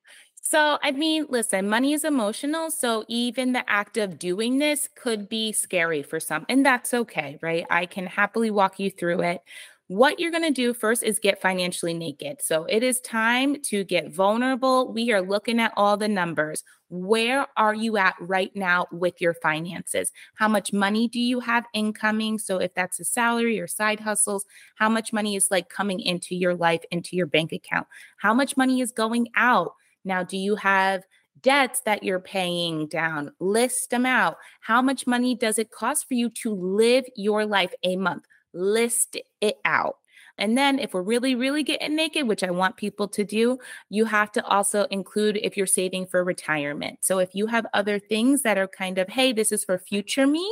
So, 0.48 0.78
I 0.84 0.92
mean, 0.92 1.26
listen, 1.30 1.68
money 1.68 1.94
is 1.94 2.04
emotional. 2.04 2.70
So, 2.70 3.04
even 3.08 3.54
the 3.54 3.68
act 3.68 3.98
of 3.98 4.20
doing 4.20 4.60
this 4.60 4.88
could 4.96 5.28
be 5.28 5.52
scary 5.52 6.04
for 6.04 6.20
some, 6.20 6.46
and 6.48 6.64
that's 6.64 6.94
okay, 6.94 7.40
right? 7.42 7.66
I 7.72 7.88
can 7.88 8.06
happily 8.06 8.52
walk 8.52 8.80
you 8.80 8.92
through 8.92 9.22
it. 9.22 9.42
What 9.88 10.20
you're 10.20 10.32
going 10.32 10.42
to 10.42 10.50
do 10.50 10.74
first 10.74 11.04
is 11.04 11.20
get 11.20 11.40
financially 11.40 11.94
naked. 11.94 12.42
So 12.42 12.66
it 12.66 12.82
is 12.82 13.00
time 13.02 13.62
to 13.66 13.84
get 13.84 14.12
vulnerable. 14.12 14.92
We 14.92 15.12
are 15.12 15.22
looking 15.22 15.60
at 15.60 15.74
all 15.78 15.96
the 15.96 16.08
numbers. 16.08 16.64
Where 16.90 17.46
are 17.56 17.76
you 17.76 17.96
at 17.98 18.16
right 18.20 18.52
now 18.56 18.88
with 18.92 19.22
your 19.22 19.36
finances? 19.36 20.12
How 20.38 20.48
much 20.48 20.74
money 20.74 21.08
do 21.08 21.20
you 21.20 21.40
have 21.40 21.66
incoming? 21.76 22.40
So 22.40 22.58
if 22.58 22.74
that's 22.74 23.00
a 23.00 23.06
salary 23.06 23.60
or 23.60 23.68
side 23.68 24.00
hustles, 24.00 24.46
how 24.76 24.90
much 24.90 25.14
money 25.14 25.36
is 25.36 25.52
like 25.52 25.70
coming 25.70 26.00
into 26.00 26.36
your 26.36 26.56
life, 26.56 26.82
into 26.90 27.16
your 27.16 27.28
bank 27.28 27.52
account? 27.52 27.86
How 28.18 28.34
much 28.34 28.58
money 28.58 28.82
is 28.82 28.92
going 28.92 29.28
out? 29.36 29.74
Now, 30.04 30.24
do 30.24 30.38
you 30.38 30.56
have 30.56 31.04
debts 31.42 31.82
that 31.82 32.04
you're 32.04 32.20
paying 32.20 32.88
down? 32.88 33.34
List 33.40 33.92
them 33.92 34.08
out. 34.08 34.38
How 34.62 34.82
much 34.82 35.06
money 35.06 35.36
does 35.36 35.60
it 35.60 35.70
cost 35.70 36.08
for 36.08 36.16
you 36.16 36.32
to 36.42 36.56
live 36.56 37.06
your 37.16 37.46
life 37.46 37.74
a 37.84 37.98
month? 37.98 38.24
List 38.56 39.18
it 39.42 39.58
out. 39.66 39.98
And 40.38 40.58
then, 40.58 40.80
if 40.80 40.94
we're 40.94 41.02
really, 41.02 41.34
really 41.34 41.64
getting 41.64 41.96
naked, 41.96 42.28
which 42.28 42.44
I 42.44 42.52
want 42.52 42.76
people 42.76 43.08
to 43.08 43.24
do, 43.24 43.58
you 43.90 44.04
have 44.06 44.34
to 44.34 44.46
also 44.46 44.84
include 44.92 45.38
if 45.38 45.56
you're 45.56 45.66
saving 45.66 46.08
for 46.08 46.26
retirement. 46.26 47.00
So, 47.02 47.20
if 47.20 47.34
you 47.34 47.48
have 47.48 47.66
other 47.74 48.00
things 48.00 48.42
that 48.42 48.58
are 48.58 48.68
kind 48.68 48.98
of, 48.98 49.08
hey, 49.08 49.32
this 49.32 49.54
is 49.54 49.64
for 49.64 49.78
future 49.78 50.28
me, 50.28 50.46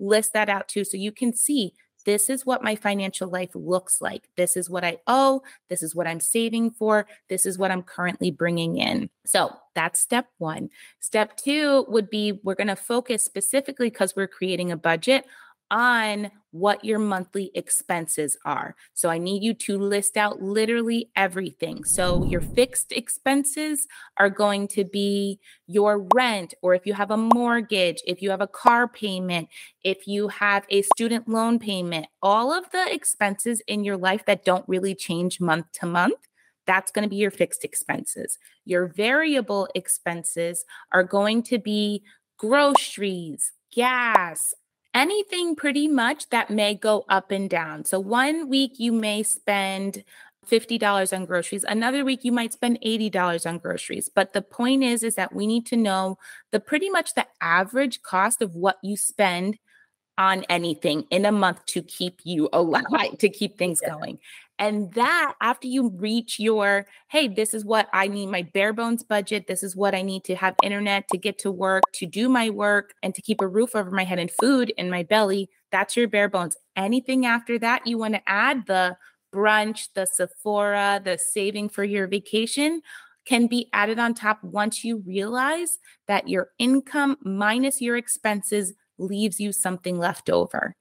list 0.00 0.32
that 0.32 0.48
out 0.48 0.68
too. 0.68 0.84
So 0.84 0.96
you 0.96 1.12
can 1.12 1.32
see 1.34 1.74
this 2.06 2.30
is 2.30 2.46
what 2.46 2.64
my 2.64 2.74
financial 2.74 3.28
life 3.28 3.50
looks 3.54 4.00
like. 4.00 4.28
This 4.36 4.56
is 4.56 4.70
what 4.70 4.84
I 4.84 4.98
owe. 5.06 5.42
This 5.68 5.82
is 5.82 5.94
what 5.94 6.06
I'm 6.06 6.20
saving 6.20 6.70
for. 6.70 7.06
This 7.28 7.44
is 7.44 7.58
what 7.58 7.70
I'm 7.70 7.82
currently 7.82 8.30
bringing 8.30 8.78
in. 8.78 9.10
So 9.26 9.54
that's 9.74 10.00
step 10.00 10.26
one. 10.38 10.70
Step 11.00 11.36
two 11.36 11.84
would 11.88 12.08
be 12.08 12.40
we're 12.42 12.54
going 12.54 12.68
to 12.68 12.76
focus 12.76 13.22
specifically 13.22 13.90
because 13.90 14.16
we're 14.16 14.28
creating 14.28 14.72
a 14.72 14.78
budget 14.78 15.26
on 15.70 16.30
what 16.52 16.84
your 16.84 16.98
monthly 16.98 17.50
expenses 17.54 18.36
are. 18.44 18.74
So 18.94 19.08
I 19.08 19.18
need 19.18 19.42
you 19.42 19.54
to 19.54 19.78
list 19.78 20.16
out 20.16 20.42
literally 20.42 21.10
everything. 21.14 21.84
So 21.84 22.24
your 22.24 22.40
fixed 22.40 22.92
expenses 22.92 23.86
are 24.16 24.30
going 24.30 24.68
to 24.68 24.84
be 24.84 25.38
your 25.66 26.06
rent, 26.14 26.54
or 26.62 26.74
if 26.74 26.86
you 26.86 26.94
have 26.94 27.10
a 27.10 27.16
mortgage, 27.16 28.02
if 28.06 28.20
you 28.20 28.30
have 28.30 28.40
a 28.40 28.48
car 28.48 28.88
payment, 28.88 29.48
if 29.84 30.06
you 30.06 30.28
have 30.28 30.64
a 30.70 30.82
student 30.82 31.28
loan 31.28 31.58
payment, 31.58 32.06
all 32.22 32.52
of 32.52 32.70
the 32.72 32.92
expenses 32.92 33.62
in 33.66 33.84
your 33.84 33.96
life 33.96 34.24
that 34.26 34.44
don't 34.44 34.68
really 34.68 34.94
change 34.94 35.40
month 35.40 35.66
to 35.74 35.86
month. 35.86 36.18
That's 36.66 36.92
going 36.92 37.04
to 37.04 37.08
be 37.08 37.16
your 37.16 37.30
fixed 37.30 37.64
expenses. 37.64 38.38
Your 38.64 38.86
variable 38.86 39.68
expenses 39.74 40.64
are 40.92 41.02
going 41.02 41.42
to 41.44 41.58
be 41.58 42.02
groceries, 42.38 43.52
gas, 43.74 44.54
anything 44.94 45.54
pretty 45.54 45.88
much 45.88 46.28
that 46.30 46.50
may 46.50 46.74
go 46.74 47.04
up 47.08 47.30
and 47.30 47.48
down. 47.48 47.84
So 47.84 48.00
one 48.00 48.48
week 48.48 48.72
you 48.78 48.92
may 48.92 49.22
spend 49.22 50.04
$50 50.50 51.16
on 51.16 51.26
groceries. 51.26 51.64
Another 51.64 52.04
week 52.04 52.24
you 52.24 52.32
might 52.32 52.52
spend 52.52 52.78
$80 52.84 53.46
on 53.46 53.58
groceries. 53.58 54.10
But 54.12 54.32
the 54.32 54.42
point 54.42 54.82
is 54.82 55.02
is 55.02 55.14
that 55.14 55.34
we 55.34 55.46
need 55.46 55.66
to 55.66 55.76
know 55.76 56.18
the 56.50 56.60
pretty 56.60 56.90
much 56.90 57.14
the 57.14 57.26
average 57.40 58.02
cost 58.02 58.42
of 58.42 58.54
what 58.54 58.78
you 58.82 58.96
spend 58.96 59.58
on 60.18 60.44
anything 60.48 61.04
in 61.10 61.24
a 61.24 61.32
month 61.32 61.64
to 61.66 61.82
keep 61.82 62.20
you 62.24 62.48
alive, 62.52 63.16
to 63.18 63.28
keep 63.28 63.56
things 63.56 63.80
going. 63.80 64.18
And 64.58 64.92
that 64.92 65.34
after 65.40 65.66
you 65.66 65.88
reach 65.88 66.38
your, 66.38 66.86
hey, 67.08 67.28
this 67.28 67.54
is 67.54 67.64
what 67.64 67.88
I 67.94 68.08
need 68.08 68.26
my 68.26 68.42
bare 68.42 68.74
bones 68.74 69.02
budget. 69.02 69.46
This 69.46 69.62
is 69.62 69.74
what 69.74 69.94
I 69.94 70.02
need 70.02 70.24
to 70.24 70.36
have 70.36 70.54
internet 70.62 71.08
to 71.08 71.18
get 71.18 71.38
to 71.38 71.50
work, 71.50 71.84
to 71.94 72.04
do 72.04 72.28
my 72.28 72.50
work, 72.50 72.92
and 73.02 73.14
to 73.14 73.22
keep 73.22 73.40
a 73.40 73.48
roof 73.48 73.74
over 73.74 73.90
my 73.90 74.04
head 74.04 74.18
and 74.18 74.30
food 74.30 74.70
in 74.76 74.90
my 74.90 75.02
belly. 75.02 75.48
That's 75.72 75.96
your 75.96 76.08
bare 76.08 76.28
bones. 76.28 76.58
Anything 76.76 77.24
after 77.24 77.58
that, 77.58 77.86
you 77.86 77.96
want 77.96 78.14
to 78.14 78.22
add 78.26 78.66
the 78.66 78.98
brunch, 79.34 79.88
the 79.94 80.06
Sephora, 80.06 81.00
the 81.02 81.18
saving 81.18 81.70
for 81.70 81.84
your 81.84 82.06
vacation 82.06 82.82
can 83.24 83.46
be 83.46 83.68
added 83.72 83.98
on 83.98 84.12
top 84.14 84.42
once 84.42 84.82
you 84.84 84.98
realize 85.06 85.78
that 86.08 86.28
your 86.28 86.48
income 86.58 87.16
minus 87.22 87.80
your 87.80 87.96
expenses 87.96 88.74
leaves 89.00 89.40
you 89.40 89.52
something 89.52 89.98
left 89.98 90.30
over. 90.30 90.74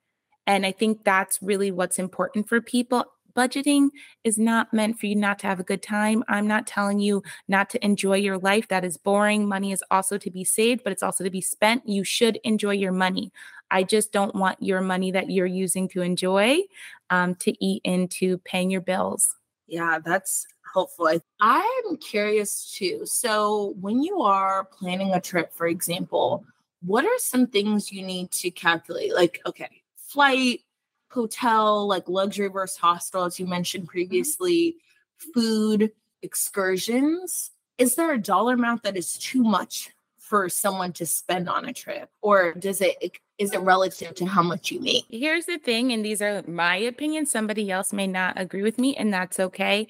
And 0.46 0.66
I 0.66 0.72
think 0.72 1.04
that's 1.04 1.40
really 1.42 1.72
what's 1.72 2.00
important 2.00 2.50
for 2.50 2.62
people 2.62 3.06
budgeting 3.36 3.90
is 4.24 4.38
not 4.38 4.74
meant 4.74 5.00
for 5.00 5.06
you 5.06 5.16
not 5.16 5.40
to 5.40 5.48
have 5.48 5.60
a 5.60 5.64
good 5.64 5.82
time. 5.82 6.24
I'm 6.28 6.48
not 6.48 6.68
telling 6.68 7.00
you 7.00 7.24
not 7.48 7.70
to 7.72 7.86
enjoy 7.86 8.18
your 8.18 8.38
life. 8.38 8.68
That 8.68 8.84
is 8.84 8.98
boring. 8.98 9.48
Money 9.48 9.72
is 9.72 9.84
also 9.90 10.18
to 10.18 10.32
be 10.32 10.44
saved, 10.44 10.84
but 10.84 10.92
it's 10.92 11.04
also 11.04 11.24
to 11.24 11.30
be 11.30 11.42
spent. 11.42 11.88
You 11.88 12.04
should 12.04 12.38
enjoy 12.44 12.72
your 12.74 12.92
money. 12.92 13.32
I 13.72 13.84
just 13.84 14.12
don't 14.12 14.36
want 14.36 14.62
your 14.62 14.82
money 14.82 15.12
that 15.12 15.30
you're 15.30 15.46
using 15.46 15.88
to 15.90 16.02
enjoy 16.02 16.62
um, 17.10 17.36
to 17.36 17.54
eat 17.64 17.82
into 17.86 18.40
paying 18.40 18.72
your 18.72 18.82
bills. 18.82 19.36
Yeah, 19.68 20.00
that's 20.04 20.48
helpful. 20.74 21.10
I'm 21.40 21.98
curious 21.98 22.76
too. 22.76 23.02
So, 23.06 23.76
when 23.80 24.02
you 24.02 24.22
are 24.22 24.66
planning 24.66 25.14
a 25.14 25.22
trip, 25.22 25.54
for 25.54 25.68
example, 25.68 26.44
what 26.82 27.06
are 27.06 27.18
some 27.18 27.48
things 27.48 27.92
you 27.92 28.06
need 28.06 28.32
to 28.32 28.52
calculate? 28.52 29.14
Like, 29.14 29.42
okay, 29.46 29.82
flight, 29.98 30.62
hotel, 31.10 31.88
like 31.88 32.08
luxury 32.08 32.48
versus 32.48 32.78
hostel, 32.78 33.26
as 33.26 33.40
you 33.40 33.46
mentioned 33.46 33.84
mm-hmm. 33.84 33.92
previously, 33.92 34.76
mm-hmm. 34.76 35.32
food, 35.40 35.92
excursions. 36.22 37.52
Is 37.78 37.96
there 37.96 38.12
a 38.12 38.22
dollar 38.22 38.54
amount 38.54 38.84
that 38.84 38.98
is 38.98 39.14
too 39.14 39.44
much 39.44 39.92
for 40.18 40.48
someone 40.48 40.94
to 40.94 41.06
spend 41.06 41.50
on 41.50 41.66
a 41.66 41.74
trip, 41.74 42.10
or 42.22 42.54
does 42.54 42.82
it 42.82 43.18
is 43.40 43.54
it 43.54 43.62
relative 43.62 44.14
to 44.16 44.26
how 44.26 44.44
much 44.44 44.70
you 44.70 44.80
make? 44.80 45.06
Here's 45.10 45.46
the 45.46 45.58
thing, 45.58 45.92
and 45.92 46.06
these 46.06 46.22
are 46.22 46.44
my 46.46 46.76
opinions. 46.76 47.32
Somebody 47.32 47.72
else 47.72 47.92
may 47.94 48.06
not 48.06 48.40
agree 48.40 48.62
with 48.62 48.78
me, 48.78 48.96
and 48.96 49.12
that's 49.14 49.40
okay. 49.40 49.88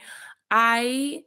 I 0.49 1.23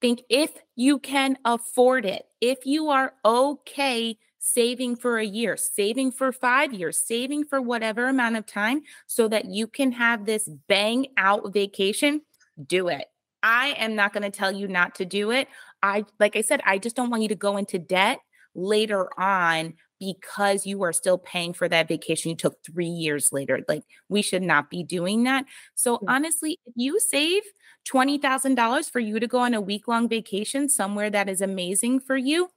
think 0.00 0.22
if 0.28 0.50
you 0.76 0.98
can 0.98 1.38
afford 1.44 2.04
it, 2.04 2.26
if 2.40 2.66
you 2.66 2.90
are 2.90 3.14
okay 3.24 4.18
saving 4.44 4.96
for 4.96 5.18
a 5.18 5.24
year, 5.24 5.56
saving 5.56 6.10
for 6.10 6.32
five 6.32 6.74
years, 6.74 7.06
saving 7.06 7.44
for 7.44 7.62
whatever 7.62 8.08
amount 8.08 8.36
of 8.36 8.44
time 8.44 8.82
so 9.06 9.28
that 9.28 9.46
you 9.46 9.68
can 9.68 9.92
have 9.92 10.26
this 10.26 10.48
bang 10.68 11.06
out 11.16 11.52
vacation, 11.52 12.20
do 12.66 12.88
it. 12.88 13.06
I 13.42 13.68
am 13.78 13.94
not 13.94 14.12
going 14.12 14.24
to 14.24 14.36
tell 14.36 14.52
you 14.52 14.66
not 14.66 14.96
to 14.96 15.04
do 15.04 15.30
it. 15.30 15.48
I, 15.82 16.04
like 16.18 16.36
I 16.36 16.42
said, 16.42 16.60
I 16.66 16.78
just 16.78 16.96
don't 16.96 17.08
want 17.08 17.22
you 17.22 17.28
to 17.28 17.36
go 17.36 17.56
into 17.56 17.78
debt 17.78 18.18
later 18.54 19.08
on 19.18 19.74
because 20.00 20.66
you 20.66 20.82
are 20.82 20.92
still 20.92 21.18
paying 21.18 21.52
for 21.52 21.68
that 21.68 21.86
vacation 21.86 22.30
you 22.30 22.36
took 22.36 22.56
three 22.64 22.86
years 22.86 23.30
later. 23.32 23.60
Like, 23.68 23.84
we 24.08 24.22
should 24.22 24.42
not 24.42 24.68
be 24.70 24.82
doing 24.82 25.22
that. 25.22 25.44
So, 25.76 25.98
mm. 25.98 26.00
honestly, 26.08 26.58
if 26.66 26.74
you 26.76 26.98
save 26.98 27.42
$20,000 27.88 28.90
for 28.90 28.98
you 28.98 29.20
to 29.20 29.28
go 29.28 29.38
on 29.38 29.54
a 29.54 29.60
week 29.60 29.86
long 29.86 30.08
vacation 30.08 30.68
somewhere 30.68 31.10
that 31.10 31.28
is 31.28 31.40
amazing 31.40 32.00
for 32.00 32.16
you, 32.16 32.48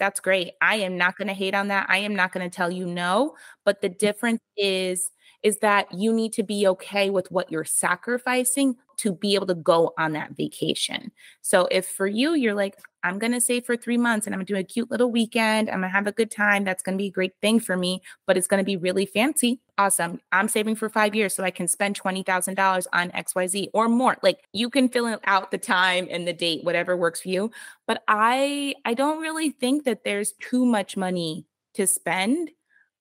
that's 0.00 0.18
great. 0.20 0.52
I 0.60 0.76
am 0.76 0.96
not 0.98 1.16
going 1.16 1.28
to 1.28 1.34
hate 1.34 1.54
on 1.54 1.68
that. 1.68 1.86
I 1.88 1.98
am 1.98 2.16
not 2.16 2.32
going 2.32 2.48
to 2.48 2.54
tell 2.54 2.70
you 2.72 2.86
no. 2.86 3.36
But 3.64 3.82
the 3.82 3.90
mm. 3.90 3.98
difference 3.98 4.40
is 4.56 5.12
is 5.42 5.58
that 5.58 5.92
you 5.92 6.12
need 6.12 6.32
to 6.34 6.42
be 6.42 6.66
okay 6.66 7.10
with 7.10 7.30
what 7.30 7.50
you're 7.50 7.64
sacrificing 7.64 8.76
to 8.98 9.12
be 9.12 9.34
able 9.34 9.46
to 9.46 9.54
go 9.54 9.94
on 9.98 10.12
that 10.12 10.36
vacation. 10.36 11.10
So 11.40 11.66
if 11.70 11.86
for 11.86 12.06
you, 12.06 12.34
you're 12.34 12.54
like, 12.54 12.76
I'm 13.02 13.18
going 13.18 13.32
to 13.32 13.40
save 13.40 13.64
for 13.64 13.74
three 13.74 13.96
months 13.96 14.26
and 14.26 14.34
I'm 14.34 14.40
going 14.40 14.46
to 14.46 14.52
do 14.52 14.58
a 14.58 14.62
cute 14.62 14.90
little 14.90 15.10
weekend. 15.10 15.70
I'm 15.70 15.80
going 15.80 15.90
to 15.90 15.96
have 15.96 16.06
a 16.06 16.12
good 16.12 16.30
time. 16.30 16.64
That's 16.64 16.82
going 16.82 16.98
to 16.98 17.02
be 17.02 17.08
a 17.08 17.12
great 17.12 17.32
thing 17.40 17.58
for 17.58 17.78
me, 17.78 18.02
but 18.26 18.36
it's 18.36 18.46
going 18.46 18.58
to 18.58 18.64
be 18.64 18.76
really 18.76 19.06
fancy. 19.06 19.60
Awesome. 19.78 20.20
I'm 20.32 20.48
saving 20.48 20.76
for 20.76 20.90
five 20.90 21.14
years 21.14 21.34
so 21.34 21.42
I 21.42 21.50
can 21.50 21.66
spend 21.66 21.98
$20,000 21.98 22.86
on 22.92 23.10
XYZ 23.12 23.68
or 23.72 23.88
more. 23.88 24.18
Like 24.22 24.44
you 24.52 24.68
can 24.68 24.90
fill 24.90 25.18
out 25.24 25.50
the 25.50 25.58
time 25.58 26.06
and 26.10 26.28
the 26.28 26.34
date, 26.34 26.62
whatever 26.62 26.94
works 26.94 27.22
for 27.22 27.30
you. 27.30 27.50
But 27.86 28.02
I, 28.06 28.74
I 28.84 28.92
don't 28.92 29.22
really 29.22 29.48
think 29.48 29.84
that 29.84 30.04
there's 30.04 30.32
too 30.32 30.66
much 30.66 30.98
money 30.98 31.46
to 31.74 31.86
spend 31.86 32.50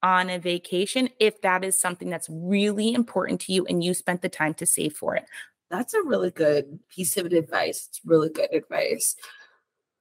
on 0.02 0.30
a 0.30 0.40
vacation 0.40 1.10
if 1.20 1.42
that 1.42 1.64
is 1.64 1.80
something 1.80 2.10
that's 2.10 2.30
really 2.30 2.94
important 2.94 3.42
to 3.42 3.54
you 3.54 3.66
and 3.66 3.84
you 3.84 3.94
spent 3.94 4.22
the 4.22 4.30
time 4.30 4.54
to 4.56 4.66
save 4.66 4.94
for 4.94 5.16
it. 5.16 5.26
That's 5.70 5.94
a 5.94 6.02
really 6.02 6.32
good 6.32 6.80
piece 6.90 7.18
of 7.18 7.28
advice. 7.28 7.88
It's 7.90 8.02
really 8.04 8.30
good 8.30 8.54
advice. 8.54 9.16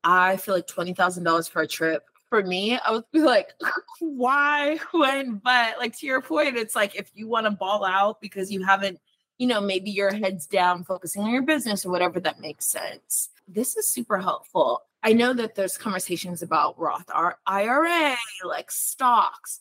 I 0.05 0.37
feel 0.37 0.55
like 0.55 0.67
$20,000 0.67 1.51
for 1.51 1.63
a 1.63 1.67
trip. 1.67 2.05
For 2.31 2.43
me, 2.43 2.79
I 2.79 2.93
would 2.93 3.05
be 3.13 3.21
like, 3.21 3.55
why, 4.01 4.79
when? 4.93 5.37
But 5.37 5.79
like 5.79 5.97
to 5.99 6.07
your 6.07 6.21
point, 6.21 6.57
it's 6.57 6.77
like 6.77 6.95
if 6.95 7.11
you 7.15 7.27
want 7.27 7.47
to 7.47 7.51
ball 7.51 7.85
out 7.85 8.21
because 8.21 8.51
you 8.51 8.65
haven't, 8.65 9.01
you 9.39 9.47
know, 9.47 9.61
maybe 9.61 9.91
your 9.91 10.13
head's 10.13 10.47
down 10.47 10.85
focusing 10.85 11.23
on 11.23 11.31
your 11.31 11.43
business 11.43 11.85
or 11.85 11.91
whatever, 11.91 12.21
that 12.21 12.41
makes 12.41 12.67
sense. 12.67 13.31
This 13.47 13.77
is 13.77 13.89
super 13.89 14.19
helpful. 14.19 14.83
I 15.03 15.13
know 15.13 15.33
that 15.33 15.55
there's 15.55 15.79
conversations 15.79 16.43
about 16.43 16.79
Roth 16.79 17.09
IRA, 17.47 18.17
like 18.45 18.71
stocks, 18.71 19.61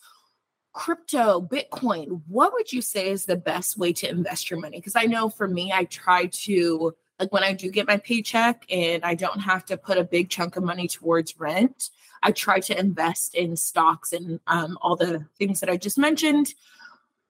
crypto, 0.77 1.41
Bitcoin, 1.41 2.21
what 2.27 2.53
would 2.53 2.71
you 2.71 2.83
say 2.83 3.09
is 3.09 3.25
the 3.25 3.35
best 3.35 3.79
way 3.79 3.91
to 3.93 4.07
invest 4.07 4.51
your 4.51 4.59
money? 4.59 4.77
Because 4.77 4.95
I 4.95 5.05
know 5.05 5.27
for 5.27 5.47
me, 5.47 5.71
I 5.73 5.85
try 5.85 6.27
to, 6.27 6.93
like 7.19 7.33
when 7.33 7.43
I 7.43 7.53
do 7.53 7.71
get 7.71 7.87
my 7.87 7.97
paycheck 7.97 8.63
and 8.69 9.03
I 9.03 9.15
don't 9.15 9.39
have 9.39 9.65
to 9.65 9.75
put 9.75 9.97
a 9.97 10.03
big 10.03 10.29
chunk 10.29 10.55
of 10.55 10.63
money 10.63 10.87
towards 10.87 11.39
rent, 11.39 11.89
I 12.21 12.31
try 12.31 12.59
to 12.59 12.79
invest 12.79 13.33
in 13.33 13.57
stocks 13.57 14.13
and 14.13 14.39
um, 14.45 14.77
all 14.79 14.95
the 14.95 15.25
things 15.39 15.61
that 15.61 15.69
I 15.69 15.77
just 15.77 15.97
mentioned. 15.97 16.53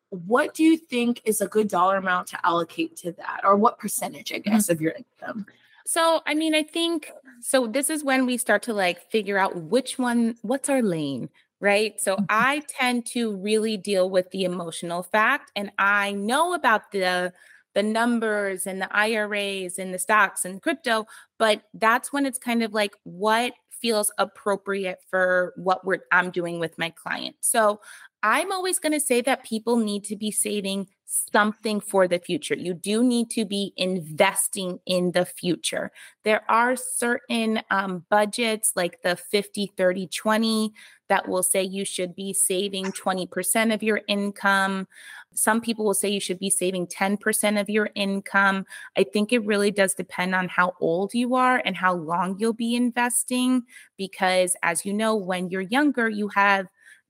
What 0.09 0.53
do 0.53 0.63
you 0.63 0.75
think 0.75 1.21
is 1.23 1.39
a 1.39 1.47
good 1.47 1.69
dollar 1.69 1.95
amount 1.95 2.27
to 2.27 2.45
allocate 2.45 2.97
to 2.97 3.13
that, 3.13 3.41
or 3.45 3.55
what 3.55 3.79
percentage, 3.79 4.33
I 4.33 4.39
guess, 4.39 4.63
mm-hmm. 4.63 4.73
of 4.73 4.81
your 4.81 4.91
income? 4.91 5.45
So, 5.85 6.21
I 6.25 6.33
mean, 6.33 6.53
I 6.53 6.63
think 6.63 7.11
so. 7.39 7.65
This 7.65 7.89
is 7.89 8.03
when 8.03 8.25
we 8.25 8.35
start 8.35 8.63
to 8.63 8.73
like 8.73 9.09
figure 9.09 9.37
out 9.37 9.55
which 9.55 9.97
one, 9.97 10.35
what's 10.41 10.67
our 10.67 10.81
lane, 10.81 11.29
right? 11.59 11.99
So 11.99 12.15
mm-hmm. 12.15 12.25
I 12.29 12.61
tend 12.67 13.05
to 13.07 13.35
really 13.35 13.77
deal 13.77 14.09
with 14.09 14.29
the 14.31 14.43
emotional 14.43 15.03
fact 15.03 15.51
and 15.55 15.71
I 15.77 16.11
know 16.11 16.53
about 16.53 16.91
the 16.91 17.33
the 17.75 17.83
numbers 17.83 18.65
and 18.65 18.81
the 18.81 18.91
IRAs 18.91 19.77
and 19.77 19.93
the 19.93 19.99
stocks 19.99 20.45
and 20.45 20.63
crypto, 20.63 21.05
but 21.37 21.61
that's 21.75 22.11
when 22.11 22.25
it's 22.25 22.39
kind 22.39 22.63
of 22.63 22.73
like 22.73 22.95
what 23.03 23.53
feels 23.69 24.11
appropriate 24.17 24.97
for 25.11 25.53
what 25.57 25.85
we're 25.85 25.99
I'm 26.11 26.31
doing 26.31 26.59
with 26.59 26.75
my 26.79 26.89
client. 26.89 27.35
So 27.41 27.79
I'm 28.29 28.51
always 28.51 28.77
going 28.77 28.91
to 28.91 28.99
say 28.99 29.21
that 29.21 29.45
people 29.45 29.77
need 29.77 30.03
to 30.05 30.17
be 30.17 30.31
saving 30.31 30.87
something 31.05 31.79
for 31.79 32.09
the 32.09 32.19
future. 32.19 32.55
You 32.55 32.73
do 32.73 33.01
need 33.01 33.29
to 33.29 33.45
be 33.45 33.71
investing 33.77 34.81
in 34.85 35.13
the 35.13 35.23
future. 35.23 35.93
There 36.25 36.43
are 36.51 36.75
certain 36.75 37.61
um, 37.71 38.03
budgets 38.09 38.73
like 38.75 39.01
the 39.01 39.15
50, 39.15 39.71
30, 39.77 40.07
20 40.07 40.73
that 41.07 41.29
will 41.29 41.41
say 41.41 41.63
you 41.63 41.85
should 41.85 42.15
be 42.15 42.33
saving 42.33 42.87
20% 42.87 43.73
of 43.73 43.81
your 43.81 44.01
income. 44.09 44.89
Some 45.33 45.61
people 45.61 45.85
will 45.85 45.93
say 45.93 46.09
you 46.09 46.19
should 46.19 46.39
be 46.39 46.49
saving 46.49 46.87
10% 46.87 47.61
of 47.61 47.69
your 47.69 47.91
income. 47.95 48.65
I 48.97 49.05
think 49.05 49.31
it 49.31 49.45
really 49.45 49.71
does 49.71 49.93
depend 49.93 50.35
on 50.35 50.49
how 50.49 50.73
old 50.81 51.13
you 51.13 51.35
are 51.35 51.61
and 51.63 51.77
how 51.77 51.93
long 51.93 52.35
you'll 52.39 52.51
be 52.51 52.75
investing. 52.75 53.63
Because 53.97 54.57
as 54.63 54.85
you 54.85 54.93
know, 54.93 55.15
when 55.15 55.49
you're 55.49 55.61
younger, 55.61 56.09
you 56.09 56.27
have 56.35 56.67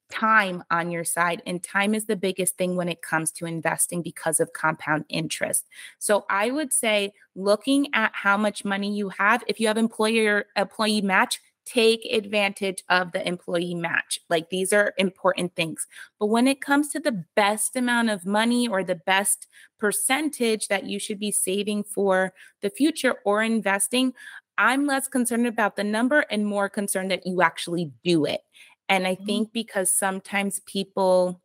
time 0.10 0.64
on 0.72 0.92
your 0.92 1.04
side 1.04 1.42
and 1.46 1.64
time 1.64 1.94
is 1.94 2.06
the 2.06 2.16
biggest 2.16 2.58
thing 2.58 2.76
when 2.76 2.90
it 2.90 3.02
comes 3.02 3.32
to 3.32 3.46
investing 3.46 4.02
because 4.02 4.40
of 4.40 4.54
compound 4.54 5.06
interest. 5.10 5.68
So 6.00 6.26
i 6.30 6.50
would 6.52 6.74
say 6.74 7.14
looking 7.36 7.88
at 7.94 8.12
how 8.14 8.38
much 8.38 8.66
money 8.66 8.96
you 8.96 9.10
have 9.10 9.44
if 9.48 9.60
you 9.60 9.68
have 9.68 9.78
employer 9.78 10.46
employee 10.56 11.02
match 11.02 11.40
take 11.66 12.06
advantage 12.06 12.82
of 12.88 13.12
the 13.12 13.28
employee 13.28 13.76
match. 13.76 14.22
Like 14.30 14.50
these 14.50 14.72
are 14.72 14.94
important 14.98 15.54
things. 15.54 15.86
But 16.18 16.28
when 16.28 16.48
it 16.48 16.62
comes 16.62 16.88
to 16.90 17.00
the 17.02 17.26
best 17.36 17.76
amount 17.76 18.10
of 18.10 18.26
money 18.26 18.70
or 18.70 18.86
the 18.86 18.96
best 18.96 19.48
percentage 19.78 20.70
that 20.70 20.86
you 20.86 20.98
should 20.98 21.20
be 21.20 21.32
saving 21.32 21.84
for 21.84 22.34
the 22.62 22.70
future 22.70 23.16
or 23.26 23.44
investing 23.44 24.14
I'm 24.58 24.88
less 24.88 25.08
concerned 25.08 25.46
about 25.46 25.76
the 25.76 25.84
number 25.84 26.22
and 26.32 26.46
more 26.46 26.68
concerned 26.68 27.12
that 27.12 27.26
you 27.26 27.42
actually 27.42 27.92
do 28.04 28.26
it. 28.26 28.42
And 28.90 29.08
I 29.08 29.16
mm-hmm. 29.16 29.26
think 29.26 29.54
because 29.54 29.92
sometimes 29.92 30.62
people 30.62 31.42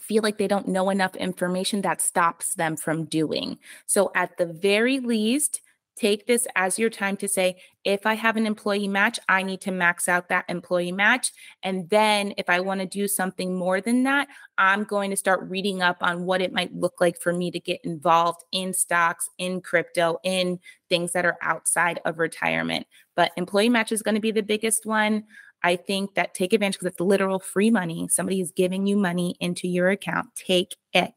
feel 0.00 0.22
like 0.22 0.38
they 0.38 0.48
don't 0.48 0.68
know 0.68 0.90
enough 0.90 1.16
information 1.16 1.82
that 1.82 2.00
stops 2.00 2.54
them 2.54 2.76
from 2.76 3.04
doing. 3.04 3.58
So, 3.86 4.10
at 4.14 4.36
the 4.38 4.46
very 4.46 4.98
least, 4.98 5.60
take 5.96 6.26
this 6.26 6.46
as 6.56 6.78
your 6.78 6.90
time 6.90 7.16
to 7.16 7.28
say, 7.28 7.56
if 7.84 8.06
I 8.06 8.14
have 8.14 8.36
an 8.36 8.46
employee 8.46 8.88
match, 8.88 9.18
I 9.28 9.42
need 9.42 9.60
to 9.62 9.70
max 9.70 10.08
out 10.08 10.28
that 10.28 10.44
employee 10.48 10.92
match. 10.92 11.30
And 11.62 11.88
then 11.90 12.34
if 12.36 12.48
I 12.48 12.60
want 12.60 12.80
to 12.80 12.86
do 12.86 13.06
something 13.06 13.54
more 13.54 13.80
than 13.80 14.02
that, 14.04 14.28
I'm 14.58 14.84
going 14.84 15.10
to 15.10 15.16
start 15.16 15.48
reading 15.48 15.82
up 15.82 15.98
on 16.00 16.24
what 16.24 16.40
it 16.40 16.52
might 16.52 16.74
look 16.74 17.00
like 17.00 17.20
for 17.20 17.32
me 17.32 17.50
to 17.50 17.60
get 17.60 17.80
involved 17.84 18.42
in 18.52 18.74
stocks, 18.74 19.28
in 19.38 19.60
crypto, 19.60 20.18
in 20.24 20.58
things 20.88 21.12
that 21.12 21.24
are 21.24 21.38
outside 21.42 22.00
of 22.04 22.18
retirement. 22.18 22.86
But 23.14 23.32
employee 23.36 23.68
match 23.68 23.92
is 23.92 24.02
going 24.02 24.16
to 24.16 24.20
be 24.20 24.32
the 24.32 24.42
biggest 24.42 24.86
one. 24.86 25.24
I 25.64 25.76
think 25.76 26.14
that 26.14 26.34
take 26.34 26.52
advantage 26.52 26.74
because 26.74 26.92
it's 26.92 27.00
literal 27.00 27.38
free 27.38 27.70
money. 27.70 28.06
Somebody 28.08 28.42
is 28.42 28.52
giving 28.52 28.86
you 28.86 28.96
money 28.96 29.34
into 29.40 29.66
your 29.66 29.88
account. 29.88 30.28
Take 30.34 30.76
it. 30.92 31.14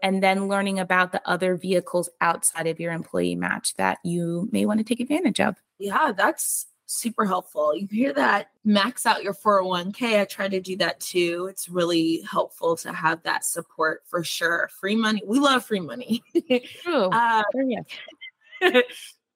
And 0.00 0.22
then 0.22 0.46
learning 0.46 0.78
about 0.78 1.10
the 1.10 1.20
other 1.28 1.56
vehicles 1.56 2.08
outside 2.20 2.68
of 2.68 2.78
your 2.78 2.92
employee 2.92 3.34
match 3.34 3.74
that 3.74 3.98
you 4.04 4.48
may 4.52 4.64
want 4.64 4.78
to 4.78 4.84
take 4.84 5.00
advantage 5.00 5.40
of. 5.40 5.56
Yeah, 5.80 6.12
that's 6.16 6.68
super 6.86 7.26
helpful. 7.26 7.76
You 7.76 7.88
hear 7.90 8.12
that 8.12 8.50
max 8.64 9.04
out 9.04 9.24
your 9.24 9.34
401k. 9.34 10.20
I 10.20 10.24
try 10.26 10.46
to 10.46 10.60
do 10.60 10.76
that 10.76 11.00
too. 11.00 11.48
It's 11.50 11.68
really 11.68 12.22
helpful 12.22 12.76
to 12.76 12.92
have 12.92 13.24
that 13.24 13.44
support 13.44 14.04
for 14.06 14.22
sure. 14.22 14.70
Free 14.78 14.94
money. 14.94 15.22
We 15.26 15.40
love 15.40 15.64
free 15.64 15.80
money. 15.80 16.22
True. 16.82 17.08
uh, 17.10 17.42
yeah. 17.56 17.82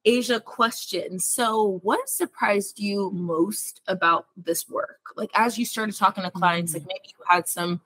Aja 0.06 0.40
question. 0.40 1.18
So, 1.18 1.80
what 1.82 2.08
surprised 2.08 2.80
you 2.80 3.10
most 3.12 3.80
about 3.86 4.26
this 4.36 4.68
work? 4.68 5.00
Like, 5.16 5.30
as 5.34 5.58
you 5.58 5.64
started 5.64 5.96
talking 5.96 6.24
to 6.24 6.30
clients, 6.30 6.74
like 6.74 6.82
mm. 6.82 6.88
maybe 6.88 7.08
you 7.08 7.24
had 7.26 7.48
some 7.48 7.80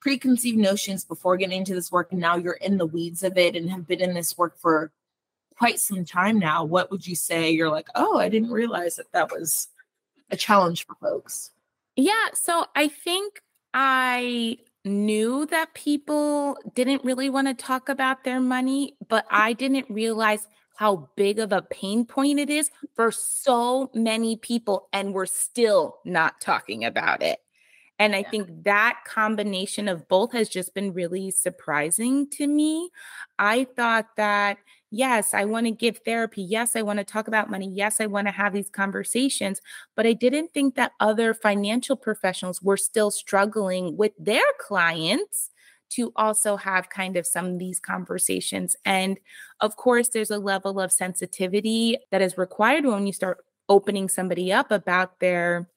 preconceived 0.00 0.58
notions 0.58 1.04
before 1.04 1.36
getting 1.36 1.58
into 1.58 1.74
this 1.74 1.90
work, 1.90 2.12
and 2.12 2.20
now 2.20 2.36
you're 2.36 2.54
in 2.54 2.78
the 2.78 2.86
weeds 2.86 3.24
of 3.24 3.36
it 3.36 3.56
and 3.56 3.70
have 3.70 3.86
been 3.86 4.00
in 4.00 4.14
this 4.14 4.38
work 4.38 4.56
for 4.58 4.92
quite 5.58 5.80
some 5.80 6.04
time 6.04 6.38
now. 6.38 6.64
What 6.64 6.90
would 6.90 7.06
you 7.06 7.16
say? 7.16 7.50
You're 7.50 7.70
like, 7.70 7.88
oh, 7.94 8.18
I 8.18 8.28
didn't 8.28 8.50
realize 8.50 8.96
that 8.96 9.10
that 9.12 9.32
was 9.32 9.68
a 10.30 10.36
challenge 10.36 10.86
for 10.86 10.94
folks. 11.00 11.50
Yeah. 11.96 12.28
So, 12.34 12.66
I 12.76 12.86
think 12.86 13.40
I 13.74 14.58
knew 14.84 15.46
that 15.46 15.74
people 15.74 16.56
didn't 16.74 17.04
really 17.04 17.28
want 17.28 17.48
to 17.48 17.54
talk 17.54 17.88
about 17.88 18.22
their 18.22 18.38
money, 18.38 18.96
but 19.08 19.26
I 19.30 19.52
didn't 19.52 19.90
realize 19.90 20.46
how 20.76 21.08
big 21.16 21.38
of 21.38 21.52
a 21.52 21.62
pain 21.62 22.04
point 22.04 22.38
it 22.38 22.50
is 22.50 22.70
for 22.94 23.10
so 23.10 23.90
many 23.94 24.36
people, 24.36 24.88
and 24.92 25.12
we're 25.14 25.26
still 25.26 25.98
not 26.04 26.40
talking 26.40 26.84
about 26.84 27.22
it. 27.22 27.40
And 27.98 28.14
I 28.14 28.18
yeah. 28.18 28.30
think 28.30 28.64
that 28.64 29.00
combination 29.06 29.88
of 29.88 30.06
both 30.06 30.32
has 30.32 30.48
just 30.48 30.74
been 30.74 30.92
really 30.92 31.30
surprising 31.30 32.28
to 32.30 32.46
me. 32.46 32.90
I 33.38 33.64
thought 33.64 34.16
that, 34.16 34.58
yes, 34.90 35.32
I 35.32 35.46
want 35.46 35.64
to 35.64 35.70
give 35.70 36.00
therapy. 36.04 36.42
Yes, 36.42 36.76
I 36.76 36.82
want 36.82 36.98
to 36.98 37.04
talk 37.04 37.26
about 37.26 37.50
money. 37.50 37.70
Yes, 37.72 38.00
I 38.00 38.06
want 38.06 38.26
to 38.26 38.32
have 38.32 38.52
these 38.52 38.68
conversations. 38.68 39.62
But 39.94 40.06
I 40.06 40.12
didn't 40.12 40.52
think 40.52 40.74
that 40.74 40.92
other 41.00 41.32
financial 41.32 41.96
professionals 41.96 42.60
were 42.60 42.76
still 42.76 43.10
struggling 43.10 43.96
with 43.96 44.12
their 44.18 44.44
clients 44.60 45.50
to 45.90 46.12
also 46.16 46.56
have 46.56 46.90
kind 46.90 47.16
of 47.16 47.26
some 47.26 47.46
of 47.46 47.58
these 47.58 47.80
conversations. 47.80 48.76
And 48.84 49.18
of 49.60 49.76
course, 49.76 50.08
there's 50.08 50.30
a 50.30 50.38
level 50.38 50.80
of 50.80 50.92
sensitivity 50.92 51.98
that 52.10 52.22
is 52.22 52.38
required 52.38 52.84
when 52.84 53.06
you 53.06 53.12
start 53.12 53.44
opening 53.68 54.08
somebody 54.08 54.52
up 54.52 54.70
about 54.70 55.20
their 55.20 55.68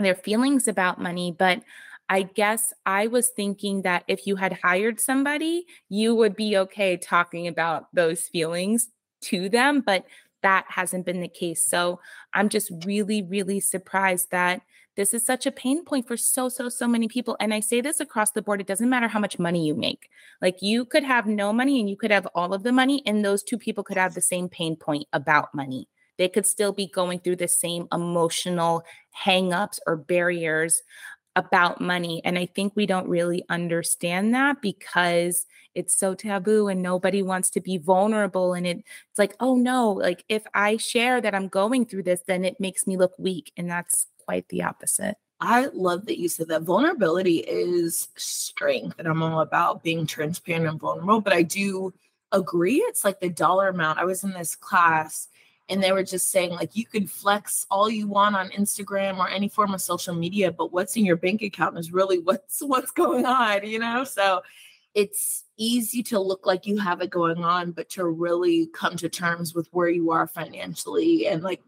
their 0.00 0.14
feelings 0.14 0.66
about 0.66 1.00
money, 1.00 1.34
but 1.36 1.62
I 2.08 2.22
guess 2.22 2.72
I 2.84 3.06
was 3.06 3.28
thinking 3.28 3.82
that 3.82 4.04
if 4.08 4.26
you 4.26 4.36
had 4.36 4.52
hired 4.52 5.00
somebody, 5.00 5.66
you 5.88 6.14
would 6.14 6.36
be 6.36 6.56
okay 6.58 6.96
talking 6.96 7.46
about 7.46 7.86
those 7.94 8.22
feelings 8.22 8.90
to 9.22 9.48
them, 9.48 9.80
but 9.80 10.04
that 10.42 10.66
hasn't 10.68 11.06
been 11.06 11.20
the 11.20 11.28
case. 11.28 11.66
So 11.66 12.00
I'm 12.34 12.50
just 12.50 12.70
really, 12.84 13.22
really 13.22 13.60
surprised 13.60 14.30
that 14.32 14.60
this 14.96 15.12
is 15.12 15.24
such 15.24 15.46
a 15.46 15.50
pain 15.50 15.84
point 15.84 16.06
for 16.06 16.16
so, 16.16 16.48
so, 16.48 16.68
so 16.68 16.86
many 16.86 17.08
people. 17.08 17.36
And 17.40 17.52
I 17.52 17.60
say 17.60 17.80
this 17.80 18.00
across 18.00 18.30
the 18.30 18.42
board 18.42 18.60
it 18.60 18.66
doesn't 18.66 18.88
matter 18.88 19.08
how 19.08 19.18
much 19.18 19.38
money 19.38 19.66
you 19.66 19.74
make. 19.74 20.08
Like 20.40 20.62
you 20.62 20.84
could 20.84 21.04
have 21.04 21.26
no 21.26 21.52
money 21.52 21.80
and 21.80 21.90
you 21.90 21.96
could 21.96 22.10
have 22.10 22.28
all 22.34 22.54
of 22.54 22.62
the 22.62 22.72
money, 22.72 23.02
and 23.06 23.24
those 23.24 23.42
two 23.42 23.58
people 23.58 23.84
could 23.84 23.96
have 23.96 24.14
the 24.14 24.20
same 24.20 24.48
pain 24.48 24.76
point 24.76 25.06
about 25.12 25.54
money. 25.54 25.88
They 26.16 26.28
could 26.28 26.46
still 26.46 26.72
be 26.72 26.86
going 26.86 27.20
through 27.20 27.36
the 27.36 27.48
same 27.48 27.88
emotional 27.92 28.84
hangups 29.24 29.80
or 29.86 29.96
barriers 29.96 30.82
about 31.36 31.80
money. 31.80 32.22
And 32.24 32.38
I 32.38 32.46
think 32.46 32.74
we 32.76 32.86
don't 32.86 33.08
really 33.08 33.44
understand 33.48 34.32
that 34.34 34.62
because 34.62 35.46
it's 35.74 35.98
so 35.98 36.14
taboo 36.14 36.68
and 36.68 36.80
nobody 36.80 37.22
wants 37.22 37.50
to 37.50 37.60
be 37.60 37.78
vulnerable. 37.78 38.54
And 38.54 38.66
it, 38.66 38.76
it's 38.78 39.18
like, 39.18 39.34
oh 39.40 39.56
no, 39.56 39.90
like 39.90 40.24
if 40.28 40.44
I 40.54 40.76
share 40.76 41.20
that 41.20 41.34
I'm 41.34 41.48
going 41.48 41.86
through 41.86 42.04
this, 42.04 42.20
then 42.26 42.44
it 42.44 42.60
makes 42.60 42.86
me 42.86 42.96
look 42.96 43.12
weak. 43.18 43.52
And 43.56 43.68
that's 43.68 44.06
quite 44.24 44.48
the 44.48 44.62
opposite. 44.62 45.16
I 45.40 45.66
love 45.74 46.06
that 46.06 46.18
you 46.18 46.28
said 46.28 46.48
that 46.48 46.62
vulnerability 46.62 47.38
is 47.38 48.08
strength, 48.16 48.98
and 48.98 49.08
I'm 49.08 49.22
all 49.22 49.40
about 49.40 49.82
being 49.82 50.06
transparent 50.06 50.66
and 50.66 50.80
vulnerable. 50.80 51.20
But 51.20 51.32
I 51.32 51.42
do 51.42 51.92
agree, 52.32 52.76
it's 52.76 53.04
like 53.04 53.20
the 53.20 53.28
dollar 53.28 53.68
amount. 53.68 53.98
I 53.98 54.04
was 54.04 54.24
in 54.24 54.32
this 54.32 54.56
class 54.56 55.28
and 55.68 55.82
they 55.82 55.92
were 55.92 56.02
just 56.02 56.30
saying 56.30 56.50
like 56.50 56.76
you 56.76 56.84
can 56.84 57.06
flex 57.06 57.66
all 57.70 57.88
you 57.88 58.06
want 58.06 58.36
on 58.36 58.50
Instagram 58.50 59.18
or 59.18 59.28
any 59.28 59.48
form 59.48 59.72
of 59.72 59.80
social 59.80 60.14
media, 60.14 60.52
but 60.52 60.72
what's 60.72 60.96
in 60.96 61.04
your 61.04 61.16
bank 61.16 61.42
account 61.42 61.78
is 61.78 61.92
really 61.92 62.18
what's 62.22 62.60
what's 62.60 62.90
going 62.90 63.26
on, 63.26 63.66
you 63.66 63.78
know? 63.78 64.04
So 64.04 64.42
it's 64.94 65.44
easy 65.56 66.02
to 66.04 66.20
look 66.20 66.46
like 66.46 66.66
you 66.66 66.78
have 66.78 67.00
it 67.00 67.10
going 67.10 67.42
on, 67.42 67.72
but 67.72 67.88
to 67.90 68.04
really 68.04 68.68
come 68.74 68.96
to 68.96 69.08
terms 69.08 69.54
with 69.54 69.68
where 69.72 69.88
you 69.88 70.10
are 70.10 70.26
financially 70.26 71.26
and 71.26 71.42
like 71.42 71.62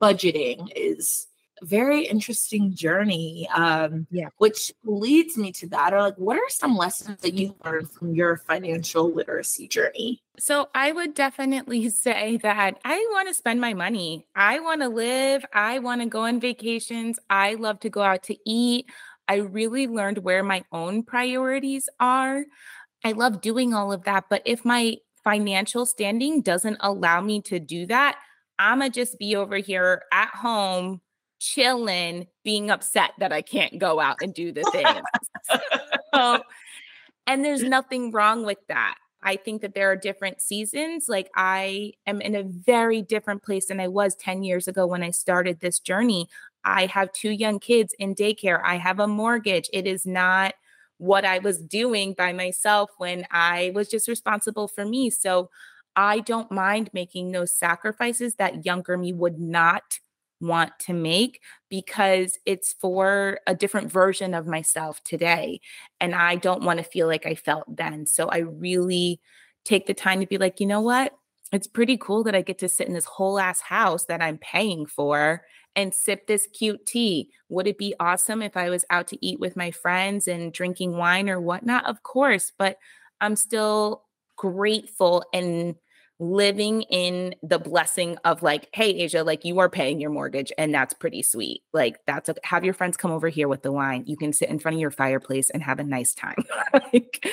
budgeting 0.00 0.68
is 0.76 1.26
very 1.62 2.06
interesting 2.06 2.74
journey. 2.74 3.48
Um, 3.54 4.06
yeah. 4.10 4.28
Which 4.38 4.72
leads 4.84 5.36
me 5.36 5.52
to 5.52 5.68
that. 5.68 5.92
Or 5.92 6.00
like, 6.00 6.16
what 6.16 6.36
are 6.36 6.48
some 6.48 6.76
lessons 6.76 7.20
that 7.20 7.34
you 7.34 7.54
learned 7.64 7.90
from 7.90 8.14
your 8.14 8.36
financial 8.36 9.12
literacy 9.12 9.68
journey? 9.68 10.22
So 10.38 10.68
I 10.74 10.92
would 10.92 11.14
definitely 11.14 11.88
say 11.90 12.36
that 12.38 12.78
I 12.84 13.08
want 13.12 13.28
to 13.28 13.34
spend 13.34 13.60
my 13.60 13.74
money. 13.74 14.26
I 14.36 14.60
want 14.60 14.82
to 14.82 14.88
live. 14.88 15.44
I 15.52 15.80
want 15.80 16.00
to 16.02 16.06
go 16.06 16.20
on 16.20 16.40
vacations. 16.40 17.18
I 17.28 17.54
love 17.54 17.80
to 17.80 17.90
go 17.90 18.02
out 18.02 18.22
to 18.24 18.36
eat. 18.46 18.88
I 19.26 19.36
really 19.36 19.86
learned 19.86 20.18
where 20.18 20.42
my 20.42 20.64
own 20.72 21.02
priorities 21.02 21.88
are. 22.00 22.44
I 23.04 23.12
love 23.12 23.40
doing 23.40 23.74
all 23.74 23.92
of 23.92 24.04
that. 24.04 24.24
But 24.30 24.42
if 24.44 24.64
my 24.64 24.96
financial 25.24 25.84
standing 25.84 26.40
doesn't 26.40 26.78
allow 26.80 27.20
me 27.20 27.42
to 27.42 27.60
do 27.60 27.86
that, 27.86 28.18
I'm 28.58 28.78
going 28.78 28.90
to 28.90 29.00
just 29.00 29.18
be 29.18 29.36
over 29.36 29.56
here 29.56 30.02
at 30.12 30.30
home 30.30 31.00
chilling, 31.38 32.26
being 32.44 32.70
upset 32.70 33.12
that 33.18 33.32
I 33.32 33.42
can't 33.42 33.78
go 33.78 34.00
out 34.00 34.16
and 34.22 34.34
do 34.34 34.52
the 34.52 34.62
things. 34.72 35.60
so, 36.14 36.42
and 37.26 37.44
there's 37.44 37.62
nothing 37.62 38.10
wrong 38.10 38.44
with 38.44 38.58
that. 38.68 38.96
I 39.22 39.36
think 39.36 39.62
that 39.62 39.74
there 39.74 39.90
are 39.90 39.96
different 39.96 40.40
seasons. 40.40 41.08
Like 41.08 41.28
I 41.34 41.92
am 42.06 42.20
in 42.20 42.34
a 42.34 42.44
very 42.44 43.02
different 43.02 43.42
place 43.42 43.66
than 43.66 43.80
I 43.80 43.88
was 43.88 44.14
10 44.14 44.42
years 44.42 44.68
ago 44.68 44.86
when 44.86 45.02
I 45.02 45.10
started 45.10 45.60
this 45.60 45.80
journey. 45.80 46.28
I 46.64 46.86
have 46.86 47.12
two 47.12 47.30
young 47.30 47.58
kids 47.58 47.94
in 47.98 48.14
daycare. 48.14 48.60
I 48.64 48.76
have 48.76 49.00
a 49.00 49.08
mortgage. 49.08 49.68
It 49.72 49.86
is 49.86 50.06
not 50.06 50.54
what 50.98 51.24
I 51.24 51.38
was 51.38 51.58
doing 51.58 52.14
by 52.14 52.32
myself 52.32 52.90
when 52.98 53.26
I 53.30 53.72
was 53.74 53.88
just 53.88 54.08
responsible 54.08 54.68
for 54.68 54.84
me. 54.84 55.10
So 55.10 55.50
I 55.96 56.20
don't 56.20 56.50
mind 56.52 56.90
making 56.92 57.32
those 57.32 57.56
sacrifices 57.56 58.36
that 58.36 58.64
younger 58.64 58.96
me 58.96 59.12
would 59.12 59.38
not 59.40 59.98
want 60.40 60.78
to 60.80 60.92
make 60.92 61.40
because 61.68 62.38
it's 62.46 62.72
for 62.74 63.40
a 63.46 63.54
different 63.54 63.90
version 63.90 64.34
of 64.34 64.46
myself 64.46 65.02
today. 65.04 65.60
And 66.00 66.14
I 66.14 66.36
don't 66.36 66.62
want 66.62 66.78
to 66.78 66.84
feel 66.84 67.06
like 67.06 67.26
I 67.26 67.34
felt 67.34 67.64
then. 67.76 68.06
So 68.06 68.28
I 68.28 68.38
really 68.38 69.20
take 69.64 69.86
the 69.86 69.94
time 69.94 70.20
to 70.20 70.26
be 70.26 70.38
like, 70.38 70.60
you 70.60 70.66
know 70.66 70.80
what? 70.80 71.14
It's 71.52 71.66
pretty 71.66 71.96
cool 71.96 72.24
that 72.24 72.34
I 72.34 72.42
get 72.42 72.58
to 72.58 72.68
sit 72.68 72.88
in 72.88 72.94
this 72.94 73.06
whole 73.06 73.38
ass 73.38 73.60
house 73.60 74.04
that 74.04 74.22
I'm 74.22 74.38
paying 74.38 74.86
for 74.86 75.42
and 75.74 75.94
sip 75.94 76.26
this 76.26 76.46
cute 76.52 76.84
tea. 76.86 77.30
Would 77.48 77.66
it 77.66 77.78
be 77.78 77.94
awesome 77.98 78.42
if 78.42 78.56
I 78.56 78.68
was 78.68 78.84
out 78.90 79.06
to 79.08 79.26
eat 79.26 79.40
with 79.40 79.56
my 79.56 79.70
friends 79.70 80.28
and 80.28 80.52
drinking 80.52 80.96
wine 80.96 81.30
or 81.30 81.40
whatnot? 81.40 81.86
Of 81.86 82.02
course, 82.02 82.52
but 82.58 82.78
I'm 83.20 83.36
still 83.36 84.04
grateful 84.36 85.24
and 85.32 85.74
living 86.20 86.82
in 86.82 87.34
the 87.42 87.58
blessing 87.58 88.18
of 88.24 88.42
like, 88.42 88.68
hey, 88.72 89.04
Aja, 89.04 89.22
like 89.22 89.44
you 89.44 89.60
are 89.60 89.68
paying 89.68 90.00
your 90.00 90.10
mortgage 90.10 90.52
and 90.58 90.74
that's 90.74 90.94
pretty 90.94 91.22
sweet. 91.22 91.62
Like 91.72 91.98
that's 92.06 92.28
a, 92.28 92.34
have 92.42 92.64
your 92.64 92.74
friends 92.74 92.96
come 92.96 93.12
over 93.12 93.28
here 93.28 93.46
with 93.46 93.62
the 93.62 93.70
wine. 93.70 94.04
You 94.06 94.16
can 94.16 94.32
sit 94.32 94.48
in 94.48 94.58
front 94.58 94.76
of 94.76 94.80
your 94.80 94.90
fireplace 94.90 95.50
and 95.50 95.62
have 95.62 95.78
a 95.78 95.84
nice 95.84 96.14
time. 96.14 96.44
like, 96.72 97.24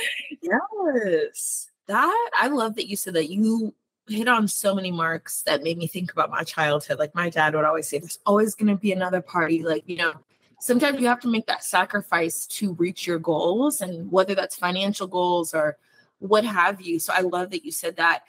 yes. 0.42 1.68
That 1.88 2.32
I 2.40 2.48
love 2.48 2.76
that 2.76 2.88
you 2.88 2.96
said 2.96 3.14
that 3.16 3.30
you 3.30 3.74
hit 4.08 4.28
on 4.28 4.48
so 4.48 4.76
many 4.76 4.92
marks 4.92 5.42
that 5.44 5.64
made 5.64 5.78
me 5.78 5.88
think 5.88 6.12
about 6.12 6.30
my 6.30 6.44
childhood. 6.44 7.00
Like 7.00 7.16
my 7.16 7.30
dad 7.30 7.56
would 7.56 7.66
always 7.66 7.88
say, 7.88 8.00
there's 8.00 8.20
always 8.26 8.54
going 8.56 8.68
to 8.68 8.76
be 8.76 8.92
another 8.92 9.22
party. 9.22 9.64
Like, 9.64 9.84
you 9.88 9.98
know, 9.98 10.14
sometimes 10.60 11.00
you 11.00 11.08
have 11.08 11.22
to 11.22 11.28
make 11.28 11.48
that 11.48 11.64
sacrifice 11.64 12.46
to 12.48 12.74
reach 12.74 13.08
your 13.08 13.20
goals 13.20 13.82
and 13.82 14.12
whether 14.12 14.36
that's 14.36 14.56
financial 14.56 15.08
goals 15.08 15.54
or 15.54 15.78
what 16.20 16.46
have 16.46 16.82
you. 16.82 17.00
So 17.00 17.14
I 17.14 17.22
love 17.22 17.52
that 17.52 17.66
you 17.66 17.72
said 17.72 17.98
that 17.98 18.24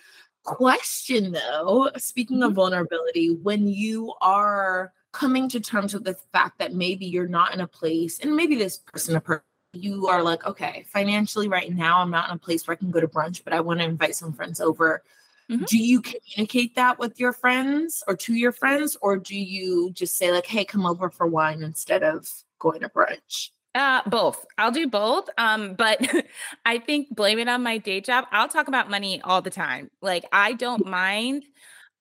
question 0.47 1.33
though 1.33 1.91
speaking 1.99 2.43
of 2.43 2.51
mm-hmm. 2.51 2.57
vulnerability 2.57 3.35
when 3.43 3.67
you 3.67 4.15
are 4.21 4.93
coming 5.13 5.49
to 5.49 5.59
terms 5.59 5.93
with 5.93 6.05
the 6.05 6.15
fact 6.33 6.59
that 6.59 6.73
maybe 6.73 7.05
you're 7.05 7.27
not 7.27 7.53
in 7.53 7.61
a 7.61 7.67
place 7.67 8.21
and 8.21 8.35
maybe 8.35 8.55
this 8.55 8.79
person 8.79 9.17
a 9.17 9.21
person 9.21 9.43
you 9.73 10.07
are 10.07 10.23
like 10.23 10.47
okay 10.47 10.85
financially 10.89 11.49
right 11.49 11.75
now 11.75 12.01
i'm 12.01 12.13
not 12.13 12.29
in 12.31 12.37
a 12.37 12.39
place 12.39 12.67
where 12.67 12.75
i 12.75 12.79
can 12.79 12.93
go 12.93 13.01
to 13.01 13.09
brunch 13.09 13.43
but 13.43 13.53
i 13.53 13.61
want 13.61 13.81
to 13.81 13.85
invite 13.85 14.15
some 14.15 14.33
friends 14.33 14.61
over 14.61 15.03
mm-hmm. 15.51 15.65
do 15.65 15.77
you 15.77 16.01
communicate 16.01 16.77
that 16.77 16.97
with 16.97 17.19
your 17.19 17.33
friends 17.33 18.05
or 18.07 18.17
to 18.17 18.33
your 18.33 18.53
friends 18.53 18.97
or 19.03 19.17
do 19.17 19.37
you 19.37 19.91
just 19.95 20.17
say 20.17 20.31
like 20.31 20.47
hey 20.47 20.65
come 20.65 20.87
over 20.87 21.11
for 21.11 21.27
wine 21.27 21.63
instead 21.63 22.05
of 22.05 22.29
going 22.61 22.81
to 22.81 22.89
brunch 22.89 23.51
uh, 23.77 24.01
both. 24.07 24.45
I'll 24.59 24.71
do 24.73 24.89
both. 24.89 25.29
Um, 25.39 25.75
but 25.75 26.01
I 26.67 26.79
think 26.79 27.15
blame 27.15 27.39
it 27.39 27.49
on 27.49 27.62
my 27.62 27.79
day 27.79 28.01
job. 28.01 28.25
I'll 28.33 28.49
talk 28.49 28.69
about 28.69 28.91
money 28.91 29.21
all 29.23 29.43
the 29.43 29.51
time. 29.51 29.91
Like 30.01 30.25
I 30.33 30.55
don't 30.55 30.87
mind 30.87 31.45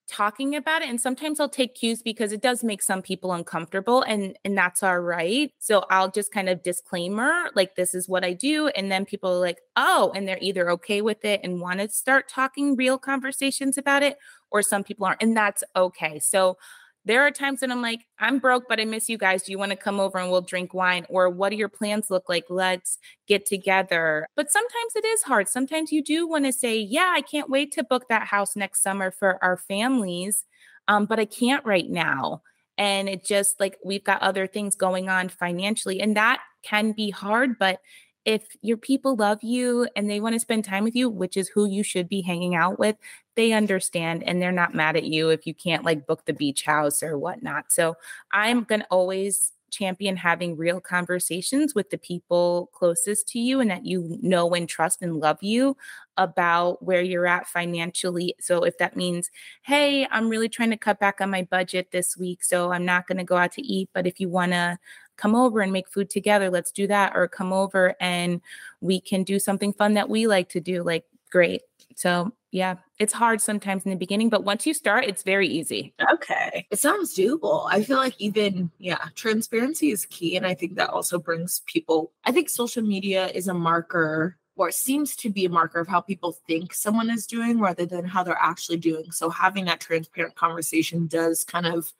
talking 0.07 0.55
about 0.55 0.83
it 0.83 0.89
and 0.89 1.01
sometimes 1.01 1.39
I'll 1.39 1.49
take 1.49 1.75
cues 1.75 2.03
because 2.03 2.31
it 2.31 2.41
does 2.41 2.63
make 2.63 2.83
some 2.83 3.01
people 3.01 3.33
uncomfortable 3.33 4.03
and 4.03 4.37
and 4.45 4.57
that's 4.57 4.83
all 4.83 4.99
right. 4.99 5.51
So 5.59 5.85
I'll 5.89 6.11
just 6.11 6.31
kind 6.31 6.47
of 6.49 6.63
disclaimer 6.63 7.49
like 7.55 7.75
this 7.75 7.95
is 7.95 8.07
what 8.07 8.23
I 8.23 8.33
do 8.33 8.67
and 8.69 8.91
then 8.91 9.05
people 9.05 9.31
are 9.31 9.39
like, 9.39 9.59
"Oh," 9.75 10.11
and 10.15 10.27
they're 10.27 10.37
either 10.41 10.69
okay 10.71 11.01
with 11.01 11.25
it 11.25 11.41
and 11.43 11.59
want 11.61 11.79
to 11.79 11.89
start 11.89 12.29
talking 12.29 12.75
real 12.75 12.97
conversations 12.99 13.77
about 13.77 14.03
it 14.03 14.17
or 14.51 14.61
some 14.61 14.83
people 14.83 15.05
aren't 15.07 15.23
and 15.23 15.35
that's 15.35 15.63
okay. 15.75 16.19
So 16.19 16.57
there 17.05 17.21
are 17.21 17.31
times 17.31 17.61
when 17.61 17.71
I'm 17.71 17.81
like, 17.81 18.01
I'm 18.19 18.39
broke, 18.39 18.63
but 18.67 18.79
I 18.79 18.85
miss 18.85 19.07
you 19.09 19.17
guys. 19.17 19.43
Do 19.43 19.51
you 19.51 19.59
want 19.59 19.71
to 19.71 19.77
come 19.77 19.99
over 19.99 20.17
and 20.17 20.31
we'll 20.31 20.41
drink 20.41 20.73
wine? 20.73 21.05
Or 21.09 21.29
what 21.29 21.49
do 21.49 21.55
your 21.55 21.69
plans 21.69 22.09
look 22.09 22.27
like? 22.27 22.45
Let's 22.49 22.97
get 23.27 23.45
together. 23.45 24.27
But 24.35 24.51
sometimes 24.51 24.95
it 24.95 25.05
is 25.05 25.21
hard. 25.23 25.47
Sometimes 25.47 25.91
you 25.91 26.03
do 26.03 26.27
want 26.27 26.45
to 26.45 26.51
say, 26.51 26.77
Yeah, 26.77 27.13
I 27.15 27.21
can't 27.21 27.49
wait 27.49 27.71
to 27.73 27.83
book 27.83 28.07
that 28.09 28.27
house 28.27 28.55
next 28.55 28.81
summer 28.81 29.11
for 29.11 29.43
our 29.43 29.57
families. 29.57 30.43
Um, 30.87 31.05
but 31.05 31.19
I 31.19 31.25
can't 31.25 31.65
right 31.65 31.89
now. 31.89 32.41
And 32.77 33.07
it 33.07 33.23
just 33.23 33.59
like 33.59 33.77
we've 33.85 34.03
got 34.03 34.21
other 34.21 34.47
things 34.47 34.75
going 34.75 35.07
on 35.07 35.29
financially. 35.29 36.01
And 36.01 36.17
that 36.17 36.41
can 36.63 36.91
be 36.91 37.11
hard, 37.11 37.57
but 37.59 37.79
if 38.25 38.43
your 38.61 38.77
people 38.77 39.15
love 39.15 39.43
you 39.43 39.87
and 39.95 40.09
they 40.09 40.19
want 40.19 40.33
to 40.33 40.39
spend 40.39 40.65
time 40.65 40.83
with 40.83 40.95
you, 40.95 41.09
which 41.09 41.37
is 41.37 41.47
who 41.49 41.65
you 41.67 41.83
should 41.83 42.09
be 42.09 42.21
hanging 42.21 42.55
out 42.55 42.79
with, 42.79 42.95
they 43.35 43.53
understand 43.53 44.23
and 44.23 44.41
they're 44.41 44.51
not 44.51 44.73
mad 44.73 44.95
at 44.95 45.03
you 45.03 45.29
if 45.29 45.45
you 45.45 45.53
can't 45.53 45.85
like 45.85 46.07
book 46.07 46.25
the 46.25 46.33
beach 46.33 46.63
house 46.65 47.03
or 47.03 47.17
whatnot. 47.17 47.71
So 47.71 47.95
I'm 48.31 48.63
going 48.63 48.81
to 48.81 48.87
always 48.87 49.51
champion 49.71 50.15
having 50.15 50.55
real 50.55 50.79
conversations 50.79 51.75
with 51.75 51.89
the 51.89 51.97
people 51.97 52.69
closest 52.73 53.27
to 53.27 53.39
you 53.39 53.59
and 53.59 53.69
that 53.69 53.85
you 53.85 54.17
know 54.21 54.53
and 54.53 54.69
trust 54.69 55.01
and 55.01 55.17
love 55.17 55.37
you 55.41 55.75
about 56.17 56.81
where 56.83 57.01
you're 57.01 57.27
at 57.27 57.47
financially. 57.47 58.35
So 58.39 58.63
if 58.63 58.77
that 58.77 58.95
means, 58.95 59.29
hey, 59.63 60.07
I'm 60.09 60.29
really 60.29 60.47
trying 60.47 60.69
to 60.69 60.77
cut 60.77 60.99
back 60.99 61.19
on 61.19 61.29
my 61.29 61.43
budget 61.43 61.91
this 61.91 62.15
week, 62.15 62.43
so 62.43 62.71
I'm 62.71 62.85
not 62.85 63.07
going 63.07 63.17
to 63.17 63.23
go 63.23 63.35
out 63.35 63.51
to 63.53 63.61
eat, 63.61 63.89
but 63.93 64.07
if 64.07 64.19
you 64.19 64.29
want 64.29 64.53
to 64.53 64.79
come 65.17 65.35
over 65.35 65.61
and 65.61 65.71
make 65.71 65.89
food 65.89 66.09
together, 66.09 66.49
let's 66.49 66.71
do 66.71 66.87
that 66.87 67.13
or 67.15 67.27
come 67.27 67.53
over 67.53 67.95
and 67.99 68.41
we 68.81 68.99
can 68.99 69.23
do 69.23 69.39
something 69.39 69.73
fun 69.73 69.93
that 69.93 70.09
we 70.09 70.27
like 70.27 70.49
to 70.49 70.59
do, 70.59 70.83
like 70.83 71.05
great. 71.31 71.61
So 71.95 72.33
yeah, 72.51 72.75
it's 72.99 73.13
hard 73.13 73.41
sometimes 73.41 73.83
in 73.83 73.91
the 73.91 73.97
beginning, 73.97 74.29
but 74.29 74.45
once 74.45 74.65
you 74.65 74.73
start, 74.73 75.03
it's 75.05 75.23
very 75.23 75.47
easy. 75.47 75.93
Okay. 76.13 76.65
It 76.71 76.79
sounds 76.79 77.13
doable. 77.15 77.67
I 77.69 77.83
feel 77.83 77.97
like 77.97 78.15
even, 78.19 78.71
yeah, 78.79 79.09
transparency 79.15 79.91
is 79.91 80.05
key. 80.05 80.37
And 80.37 80.45
I 80.45 80.53
think 80.53 80.75
that 80.75 80.89
also 80.89 81.19
brings 81.19 81.61
people, 81.65 82.13
I 82.23 82.31
think 82.31 82.49
social 82.49 82.81
media 82.81 83.27
is 83.27 83.47
a 83.47 83.53
marker 83.53 84.37
or 84.55 84.69
it 84.69 84.75
seems 84.75 85.15
to 85.17 85.29
be 85.29 85.43
a 85.43 85.49
marker 85.49 85.81
of 85.81 85.87
how 85.87 85.99
people 85.99 86.37
think 86.47 86.73
someone 86.73 87.09
is 87.09 87.27
doing 87.27 87.59
rather 87.59 87.85
than 87.85 88.05
how 88.05 88.23
they're 88.23 88.37
actually 88.41 88.77
doing. 88.77 89.11
So 89.11 89.29
having 89.29 89.65
that 89.65 89.81
transparent 89.81 90.35
conversation 90.35 91.07
does 91.07 91.43
kind 91.43 91.65
of 91.65 91.91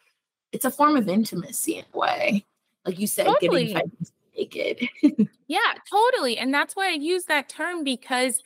it's 0.53 0.63
a 0.63 0.71
form 0.71 0.95
of 0.95 1.09
intimacy 1.09 1.75
in 1.75 1.85
a 1.93 1.97
way. 1.97 2.45
Like 2.85 2.99
you 2.99 3.07
said, 3.07 3.25
totally. 3.25 3.73
getting 3.73 3.91
naked. 4.37 4.89
yeah, 5.47 5.73
totally. 5.89 6.37
And 6.37 6.53
that's 6.53 6.75
why 6.75 6.87
I 6.89 6.93
use 6.93 7.25
that 7.25 7.49
term 7.49 7.83
because 7.83 8.43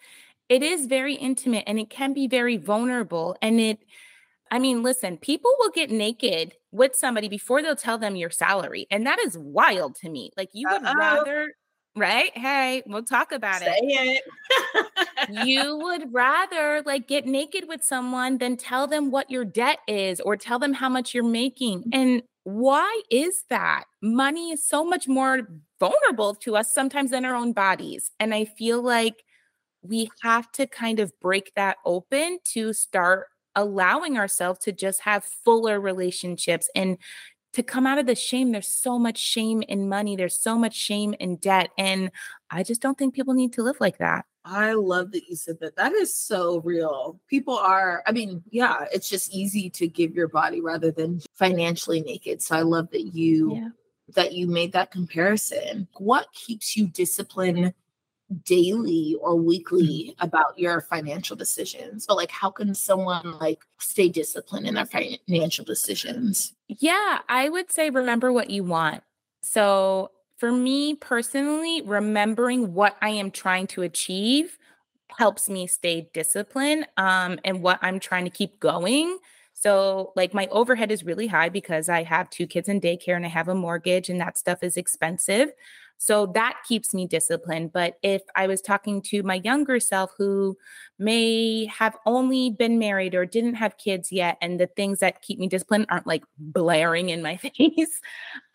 it 0.47 0.63
is 0.63 0.86
very 0.88 1.15
intimate 1.15 1.63
and 1.67 1.80
it 1.80 1.89
can 1.89 2.13
be 2.13 2.28
very 2.28 2.58
vulnerable. 2.58 3.36
And 3.41 3.60
it, 3.60 3.80
I 4.52 4.60
mean, 4.60 4.82
listen, 4.84 5.17
people 5.17 5.52
will 5.60 5.69
get 5.71 5.91
naked 5.91 6.54
with 6.71 6.95
somebody 6.95 7.28
before 7.28 7.62
they'll 7.62 7.75
tell 7.75 7.97
them 7.97 8.15
your 8.15 8.30
salary. 8.30 8.88
And 8.89 9.06
that 9.06 9.19
is 9.19 9.38
wild 9.38 9.95
to 9.97 10.10
me. 10.10 10.32
Like 10.38 10.49
you 10.54 10.67
would 10.69 10.84
Uh-oh. 10.84 10.95
rather 10.97 11.54
right? 11.95 12.36
Hey, 12.38 12.82
we'll 12.86 13.04
talk 13.04 13.32
about 13.32 13.60
Say 13.62 13.78
it. 13.82 14.23
it. 15.28 15.45
you 15.45 15.75
would 15.84 16.13
rather 16.13 16.82
like 16.86 17.08
get 17.08 17.25
naked 17.25 17.65
with 17.67 17.84
someone 17.84 18.38
than 18.38 18.58
tell 18.58 18.88
them 18.88 19.12
what 19.12 19.30
your 19.30 19.43
debt 19.43 19.80
is 19.88 20.19
or 20.21 20.38
tell 20.38 20.60
them 20.60 20.73
how 20.73 20.88
much 20.89 21.13
you're 21.13 21.23
making. 21.23 21.84
And 21.91 22.23
why 22.43 23.02
is 23.12 23.43
that? 23.49 23.86
Money 24.02 24.52
is 24.52 24.63
so 24.63 24.84
much 24.84 25.08
more 25.08 25.47
vulnerable 25.80 26.36
to 26.36 26.56
us 26.56 26.73
sometimes 26.73 27.12
than 27.12 27.25
our 27.25 27.36
own 27.36 27.54
bodies. 27.54 28.12
And 28.19 28.34
I 28.34 28.45
feel 28.45 28.82
like 28.82 29.23
we 29.82 30.10
have 30.21 30.52
to 30.54 30.67
kind 30.67 30.99
of 30.99 31.17
break 31.19 31.54
that 31.56 31.78
open 31.86 32.39
to 32.54 32.73
start 32.73 33.28
allowing 33.56 34.17
ourselves 34.17 34.60
to 34.60 34.71
just 34.71 35.02
have 35.02 35.23
fuller 35.23 35.80
relationships 35.80 36.69
and 36.75 36.97
to 37.54 37.63
come 37.63 37.88
out 37.88 37.97
of 37.97 38.06
the 38.06 38.15
shame 38.15 38.52
there's 38.52 38.67
so 38.67 38.99
much 38.99 39.17
shame 39.17 39.63
in 39.67 39.89
money 39.89 40.15
there's 40.15 40.39
so 40.39 40.58
much 40.58 40.75
shame 40.75 41.15
in 41.19 41.36
debt 41.38 41.69
and 41.78 42.12
i 42.52 42.62
just 42.62 42.80
don't 42.80 42.97
think 42.97 43.13
people 43.13 43.34
need 43.34 43.52
to 43.52 43.63
live 43.63 43.78
like 43.80 43.97
that 43.97 44.25
i 44.50 44.74
love 44.74 45.12
that 45.12 45.28
you 45.28 45.36
said 45.36 45.60
that. 45.60 45.76
That 45.76 45.94
is 45.94 46.14
so 46.14 46.60
real. 46.62 47.20
People 47.30 47.58
are 47.58 48.04
i 48.08 48.12
mean 48.12 48.44
yeah 48.50 48.86
it's 48.92 49.10
just 49.10 49.34
easy 49.34 49.70
to 49.72 49.88
give 49.88 50.16
your 50.16 50.28
body 50.28 50.62
rather 50.62 50.92
than 50.92 51.22
financially 51.36 52.02
naked. 52.02 52.42
So 52.42 52.56
i 52.56 52.62
love 52.62 52.90
that 52.92 53.14
you 53.14 53.56
yeah. 53.56 53.70
that 54.16 54.34
you 54.34 54.48
made 54.48 54.72
that 54.74 54.92
comparison. 54.92 55.88
What 55.98 56.32
keeps 56.34 56.76
you 56.76 56.88
disciplined 56.88 57.74
daily 58.46 59.16
or 59.22 59.36
weekly 59.36 60.12
mm-hmm. 60.12 60.26
about 60.26 60.58
your 60.58 60.82
financial 60.82 61.36
decisions? 61.36 62.06
But 62.08 62.18
like 62.18 62.32
how 62.32 62.50
can 62.50 62.74
someone 62.74 63.38
like 63.40 63.62
stay 63.78 64.10
disciplined 64.10 64.68
in 64.68 64.76
their 64.76 64.86
financial 64.86 65.66
decisions? 65.66 66.54
Yeah 66.68 67.20
i 67.30 67.50
would 67.50 67.72
say 67.72 67.90
remember 67.90 68.32
what 68.32 68.50
you 68.50 68.64
want. 68.64 69.04
So 69.42 70.12
for 70.39 70.52
me 70.52 70.95
personally 70.95 71.82
remembering 71.84 72.73
what 72.73 72.95
i 73.02 73.10
am 73.10 73.32
trying 73.32 73.67
to 73.67 73.84
achieve 73.84 74.58
helps 75.17 75.49
me 75.49 75.67
stay 75.67 76.10
disciplined 76.13 76.88
um, 76.97 77.39
and 77.45 77.62
what 77.62 77.80
i'm 77.82 77.99
trying 77.99 78.25
to 78.25 78.32
keep 78.32 78.60
going 78.60 79.17
so, 79.62 80.13
like, 80.15 80.34
my 80.34 80.47
overhead 80.52 80.89
is 80.89 81.04
really 81.04 81.28
high 81.28 81.49
because 81.49 81.89
I 81.89 82.04
have 82.04 82.30
two 82.30 82.47
kids 82.47 82.69
in 82.69 82.80
daycare 82.80 83.17
and 83.17 83.25
I 83.25 83.28
have 83.28 83.49
a 83.49 83.56
mortgage, 83.56 84.08
and 84.10 84.21
that 84.21 84.38
stuff 84.38 84.63
is 84.63 84.78
expensive. 84.78 85.52
So 86.02 86.26
that 86.28 86.62
keeps 86.66 86.94
me 86.94 87.06
disciplined. 87.06 87.74
But 87.74 87.96
if 88.02 88.22
I 88.34 88.48
was 88.48 88.62
talking 88.62 89.02
to 89.04 89.22
my 89.22 89.36
younger 89.44 89.82
self 89.82 90.12
who 90.18 90.58
may 90.98 91.66
have 91.66 91.98
only 92.06 92.52
been 92.52 92.80
married 92.80 93.14
or 93.14 93.26
didn't 93.26 93.56
have 93.56 93.78
kids 93.78 94.10
yet, 94.10 94.38
and 94.42 94.58
the 94.60 94.68
things 94.68 95.00
that 95.00 95.22
keep 95.22 95.40
me 95.40 95.48
disciplined 95.48 95.88
aren't 95.90 96.08
like 96.08 96.24
blaring 96.38 97.10
in 97.10 97.22
my 97.22 97.36
face, 97.58 98.00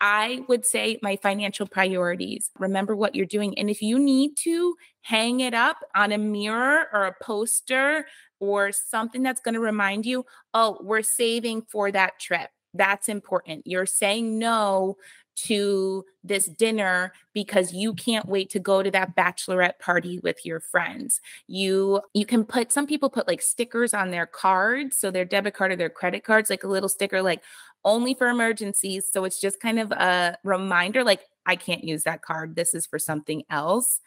I 0.01 0.43
would 0.49 0.65
say 0.65 0.97
my 1.03 1.17
financial 1.17 1.67
priorities. 1.67 2.49
Remember 2.57 2.95
what 2.95 3.13
you're 3.13 3.27
doing. 3.27 3.57
And 3.59 3.69
if 3.69 3.79
you 3.79 3.99
need 3.99 4.35
to 4.37 4.75
hang 5.03 5.41
it 5.41 5.53
up 5.53 5.77
on 5.95 6.11
a 6.11 6.17
mirror 6.17 6.87
or 6.91 7.05
a 7.05 7.15
poster 7.21 8.07
or 8.39 8.71
something 8.71 9.21
that's 9.21 9.41
going 9.41 9.53
to 9.53 9.59
remind 9.59 10.07
you, 10.07 10.25
oh, 10.55 10.79
we're 10.81 11.03
saving 11.03 11.61
for 11.71 11.91
that 11.91 12.19
trip. 12.19 12.49
That's 12.73 13.07
important. 13.07 13.67
You're 13.67 13.85
saying 13.85 14.39
no 14.39 14.97
to 15.35 16.05
this 16.23 16.45
dinner 16.45 17.13
because 17.33 17.73
you 17.73 17.93
can't 17.93 18.27
wait 18.27 18.49
to 18.49 18.59
go 18.59 18.81
to 18.81 18.89
that 18.91 19.15
bachelorette 19.15 19.79
party 19.79 20.19
with 20.19 20.45
your 20.45 20.59
friends. 20.59 21.21
You 21.47 22.01
you 22.13 22.25
can 22.25 22.45
put 22.45 22.71
some 22.71 22.87
people 22.87 23.09
put 23.09 23.27
like 23.27 23.41
stickers 23.41 23.93
on 23.93 24.11
their 24.11 24.25
cards, 24.25 24.97
so 24.97 25.11
their 25.11 25.25
debit 25.25 25.53
card 25.53 25.71
or 25.71 25.75
their 25.75 25.89
credit 25.89 26.23
cards 26.23 26.49
like 26.49 26.63
a 26.63 26.67
little 26.69 26.89
sticker 26.89 27.21
like 27.21 27.41
only 27.83 28.13
for 28.13 28.27
emergencies, 28.27 29.07
so 29.11 29.25
it's 29.25 29.39
just 29.39 29.59
kind 29.59 29.79
of 29.79 29.91
a 29.91 30.37
reminder 30.43 31.03
like 31.03 31.21
I 31.45 31.55
can't 31.55 31.83
use 31.83 32.03
that 32.03 32.21
card. 32.21 32.55
This 32.55 32.73
is 32.73 32.85
for 32.85 32.99
something 32.99 33.43
else. 33.49 34.01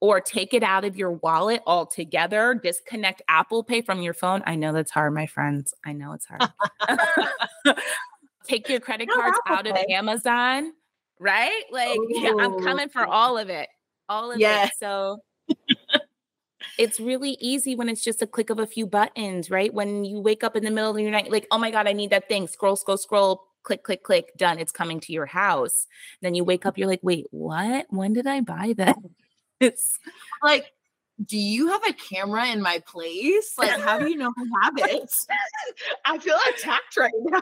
Or 0.00 0.20
take 0.20 0.52
it 0.52 0.62
out 0.62 0.84
of 0.84 0.98
your 0.98 1.12
wallet 1.12 1.62
altogether. 1.66 2.60
Disconnect 2.62 3.22
Apple 3.26 3.62
Pay 3.64 3.80
from 3.80 4.02
your 4.02 4.12
phone. 4.12 4.42
I 4.44 4.54
know 4.54 4.72
that's 4.72 4.90
hard, 4.90 5.14
my 5.14 5.26
friends. 5.26 5.72
I 5.82 5.94
know 5.94 6.12
it's 6.12 6.26
hard. 6.26 6.42
take 8.44 8.68
your 8.68 8.80
credit 8.80 9.08
cards 9.08 9.38
out 9.46 9.66
of 9.66 9.76
Amazon, 9.88 10.72
right? 11.18 11.62
Like 11.70 11.98
yeah, 12.08 12.30
I'm 12.38 12.54
oh. 12.54 12.60
coming 12.60 12.88
for 12.88 13.06
all 13.06 13.38
of 13.38 13.48
it. 13.48 13.68
All 14.08 14.32
of 14.32 14.38
yes. 14.38 14.68
it. 14.68 14.72
So 14.78 15.18
it's 16.78 17.00
really 17.00 17.36
easy 17.40 17.74
when 17.74 17.88
it's 17.88 18.02
just 18.02 18.22
a 18.22 18.26
click 18.26 18.50
of 18.50 18.58
a 18.58 18.66
few 18.66 18.86
buttons, 18.86 19.50
right? 19.50 19.72
When 19.72 20.04
you 20.04 20.20
wake 20.20 20.44
up 20.44 20.56
in 20.56 20.64
the 20.64 20.70
middle 20.70 20.90
of 20.90 20.96
the 20.96 21.10
night, 21.10 21.30
like, 21.30 21.46
oh 21.50 21.58
my 21.58 21.70
God, 21.70 21.86
I 21.86 21.92
need 21.92 22.10
that 22.10 22.28
thing. 22.28 22.46
Scroll, 22.48 22.76
scroll, 22.76 22.98
scroll, 22.98 23.44
click, 23.62 23.82
click, 23.82 24.02
click, 24.02 24.36
done. 24.36 24.58
It's 24.58 24.72
coming 24.72 25.00
to 25.00 25.12
your 25.12 25.26
house. 25.26 25.86
Then 26.20 26.34
you 26.34 26.44
wake 26.44 26.66
up, 26.66 26.78
you're 26.78 26.88
like, 26.88 27.02
wait, 27.02 27.26
what? 27.30 27.86
When 27.90 28.12
did 28.12 28.26
I 28.26 28.40
buy 28.40 28.74
that? 28.78 28.96
It's 29.60 29.98
like 30.42 30.72
do 31.24 31.38
you 31.38 31.68
have 31.68 31.82
a 31.88 31.92
camera 31.92 32.46
in 32.48 32.60
my 32.60 32.80
place? 32.86 33.54
Like, 33.56 33.80
how 33.80 33.98
do 33.98 34.08
you 34.08 34.16
know 34.16 34.32
I 34.36 34.64
have 34.64 34.74
it? 34.78 35.14
I 36.04 36.18
feel 36.18 36.36
attacked 36.50 36.96
right 36.96 37.12
now. 37.20 37.40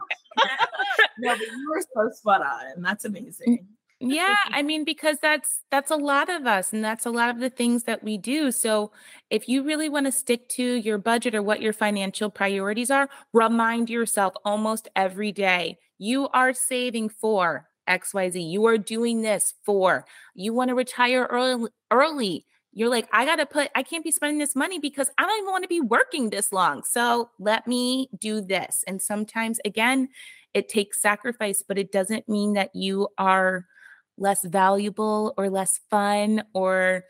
no, 1.18 1.36
but 1.36 1.40
you 1.40 1.70
were 1.70 1.82
so 1.94 2.10
spot 2.14 2.42
on. 2.42 2.82
That's 2.82 3.04
mm, 3.04 3.08
amazing. 3.08 3.66
yeah 4.00 4.34
i 4.50 4.62
mean 4.62 4.84
because 4.84 5.18
that's 5.22 5.60
that's 5.70 5.92
a 5.92 5.96
lot 5.96 6.28
of 6.28 6.44
us 6.44 6.72
and 6.72 6.82
that's 6.82 7.06
a 7.06 7.10
lot 7.10 7.30
of 7.30 7.38
the 7.38 7.48
things 7.48 7.84
that 7.84 8.02
we 8.02 8.18
do 8.18 8.50
so 8.50 8.90
if 9.30 9.48
you 9.48 9.62
really 9.62 9.88
want 9.88 10.06
to 10.06 10.10
stick 10.10 10.48
to 10.48 10.74
your 10.74 10.98
budget 10.98 11.36
or 11.36 11.40
what 11.40 11.62
your 11.62 11.72
financial 11.72 12.28
priorities 12.28 12.90
are 12.90 13.08
remind 13.32 13.88
yourself 13.88 14.34
almost 14.44 14.88
every 14.96 15.30
day 15.30 15.78
you 15.98 16.28
are 16.30 16.52
saving 16.52 17.08
for 17.08 17.68
xyz 17.88 18.50
you 18.50 18.66
are 18.66 18.76
doing 18.76 19.22
this 19.22 19.54
for 19.64 20.04
you 20.34 20.52
want 20.52 20.68
to 20.68 20.74
retire 20.74 21.28
early 21.30 21.68
early 21.92 22.44
you're 22.72 22.88
like, 22.88 23.08
I 23.12 23.24
got 23.24 23.36
to 23.36 23.46
put, 23.46 23.70
I 23.74 23.82
can't 23.82 24.04
be 24.04 24.10
spending 24.10 24.38
this 24.38 24.56
money 24.56 24.78
because 24.78 25.10
I 25.18 25.26
don't 25.26 25.38
even 25.38 25.50
want 25.50 25.64
to 25.64 25.68
be 25.68 25.80
working 25.80 26.30
this 26.30 26.52
long. 26.52 26.84
So 26.84 27.30
let 27.38 27.66
me 27.66 28.08
do 28.18 28.40
this. 28.40 28.82
And 28.86 29.00
sometimes, 29.00 29.60
again, 29.64 30.08
it 30.54 30.68
takes 30.68 31.00
sacrifice, 31.00 31.62
but 31.66 31.78
it 31.78 31.92
doesn't 31.92 32.28
mean 32.28 32.54
that 32.54 32.74
you 32.74 33.08
are 33.18 33.66
less 34.16 34.44
valuable 34.44 35.34
or 35.36 35.50
less 35.50 35.80
fun 35.90 36.44
or 36.54 37.04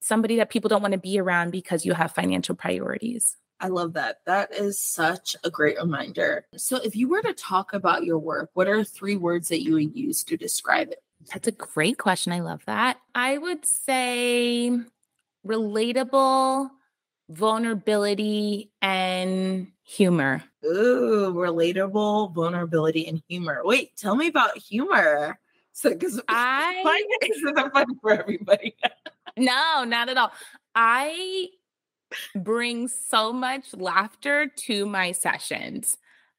somebody 0.00 0.36
that 0.36 0.50
people 0.50 0.68
don't 0.68 0.82
want 0.82 0.92
to 0.92 0.98
be 0.98 1.18
around 1.18 1.50
because 1.50 1.84
you 1.84 1.92
have 1.92 2.12
financial 2.12 2.54
priorities. 2.54 3.36
I 3.60 3.68
love 3.68 3.92
that. 3.94 4.18
That 4.26 4.54
is 4.54 4.80
such 4.80 5.36
a 5.44 5.50
great 5.50 5.76
reminder. 5.76 6.46
So, 6.56 6.76
if 6.76 6.96
you 6.96 7.10
were 7.10 7.20
to 7.20 7.34
talk 7.34 7.74
about 7.74 8.04
your 8.04 8.18
work, 8.18 8.48
what 8.54 8.68
are 8.68 8.82
three 8.82 9.16
words 9.16 9.48
that 9.48 9.62
you 9.62 9.74
would 9.74 9.94
use 9.94 10.24
to 10.24 10.38
describe 10.38 10.88
it? 10.90 11.02
That's 11.30 11.48
a 11.48 11.52
great 11.52 11.98
question. 11.98 12.32
I 12.32 12.40
love 12.40 12.62
that. 12.64 12.98
I 13.14 13.36
would 13.36 13.66
say 13.66 14.80
relatable, 15.46 16.70
vulnerability, 17.28 18.70
and 18.82 19.68
humor. 19.84 20.42
Ooh, 20.64 21.32
relatable, 21.34 22.34
vulnerability, 22.34 23.06
and 23.06 23.22
humor. 23.28 23.60
Wait, 23.64 23.96
tell 23.96 24.14
me 24.16 24.28
about 24.28 24.56
humor. 24.58 25.38
So, 25.72 25.90
because 25.90 26.20
I 26.28 26.82
finances 27.20 27.42
isn't 27.42 27.72
fun 27.72 27.86
for 28.00 28.12
everybody. 28.12 28.76
no, 29.36 29.84
not 29.84 30.08
at 30.08 30.16
all. 30.16 30.32
I 30.74 31.48
bring 32.34 32.88
so 32.88 33.32
much 33.32 33.74
laughter 33.74 34.46
to 34.46 34.86
my 34.86 35.12
sessions. 35.12 35.96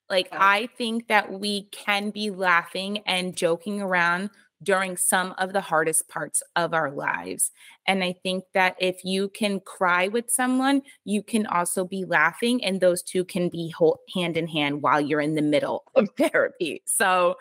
Like, 0.10 0.28
I 0.34 0.68
think 0.78 1.08
that 1.08 1.32
we 1.32 1.64
can 1.72 2.10
be 2.10 2.32
laughing 2.32 3.00
and 3.06 3.36
joking 3.36 3.82
around 3.82 4.30
during 4.64 4.96
some 4.98 5.34
of 5.38 5.54
the 5.54 5.62
hardest 5.62 6.08
parts 6.08 6.44
of 6.56 6.74
our 6.74 6.92
lives. 6.92 7.52
And 7.88 8.04
I 8.04 8.16
think 8.24 8.44
that 8.54 8.76
if 8.80 9.04
you 9.04 9.30
can 9.30 9.60
cry 9.60 10.08
with 10.08 10.30
someone, 10.30 10.84
you 11.04 11.24
can 11.24 11.46
also 11.48 11.84
be 11.84 12.06
laughing, 12.06 12.64
and 12.64 12.80
those 12.80 13.02
two 13.02 13.26
can 13.26 13.50
be 13.50 13.74
hand 14.14 14.38
in 14.38 14.48
hand 14.48 14.82
while 14.82 15.02
you're 15.02 15.22
in 15.22 15.36
the 15.36 15.42
middle 15.42 15.84
of 15.96 16.10
therapy. 16.18 16.82
So 16.86 17.36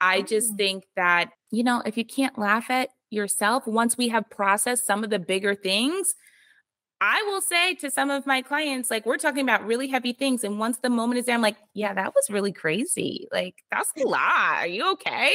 I 0.00 0.22
just 0.22 0.52
oh. 0.52 0.56
think 0.56 0.84
that, 0.96 1.30
you 1.50 1.64
know, 1.64 1.82
if 1.84 1.96
you 1.96 2.04
can't 2.04 2.38
laugh 2.38 2.70
at 2.70 2.90
yourself, 3.10 3.66
once 3.66 3.98
we 3.98 4.08
have 4.08 4.30
processed 4.30 4.86
some 4.86 5.02
of 5.02 5.10
the 5.10 5.18
bigger 5.18 5.54
things, 5.54 6.14
I 7.00 7.22
will 7.26 7.40
say 7.40 7.74
to 7.76 7.90
some 7.90 8.10
of 8.10 8.26
my 8.26 8.42
clients, 8.42 8.90
like, 8.90 9.06
we're 9.06 9.16
talking 9.16 9.42
about 9.42 9.64
really 9.64 9.88
heavy 9.88 10.12
things. 10.12 10.44
And 10.44 10.58
once 10.58 10.78
the 10.78 10.90
moment 10.90 11.18
is 11.18 11.26
there, 11.26 11.34
I'm 11.34 11.40
like, 11.40 11.56
yeah, 11.72 11.94
that 11.94 12.14
was 12.14 12.28
really 12.28 12.52
crazy. 12.52 13.26
Like, 13.32 13.54
that's 13.70 13.90
a 13.98 14.06
lot. 14.06 14.58
Are 14.58 14.66
you 14.66 14.92
okay? 14.92 15.34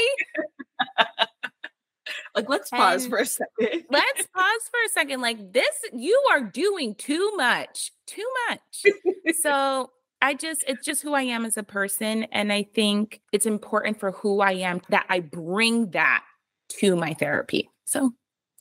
like, 2.35 2.47
let's 2.47 2.69
pause 2.69 3.07
for 3.07 3.17
a 3.17 3.25
second. 3.25 3.83
let's 3.89 4.27
pause 4.27 4.61
for 4.69 4.79
a 4.85 4.89
second. 4.93 5.21
Like, 5.21 5.53
this, 5.53 5.75
you 5.91 6.21
are 6.31 6.41
doing 6.41 6.93
too 6.95 7.33
much, 7.35 7.91
too 8.05 8.27
much. 8.49 8.83
so, 9.41 9.89
I 10.21 10.35
just, 10.35 10.63
it's 10.67 10.85
just 10.85 11.01
who 11.01 11.13
I 11.13 11.23
am 11.23 11.45
as 11.45 11.57
a 11.57 11.63
person. 11.63 12.23
And 12.25 12.53
I 12.53 12.67
think 12.75 13.21
it's 13.31 13.47
important 13.47 13.99
for 13.99 14.11
who 14.11 14.41
I 14.41 14.53
am 14.53 14.81
that 14.89 15.05
I 15.09 15.19
bring 15.19 15.91
that 15.91 16.23
to 16.79 16.95
my 16.95 17.13
therapy. 17.13 17.69
So 17.85 18.11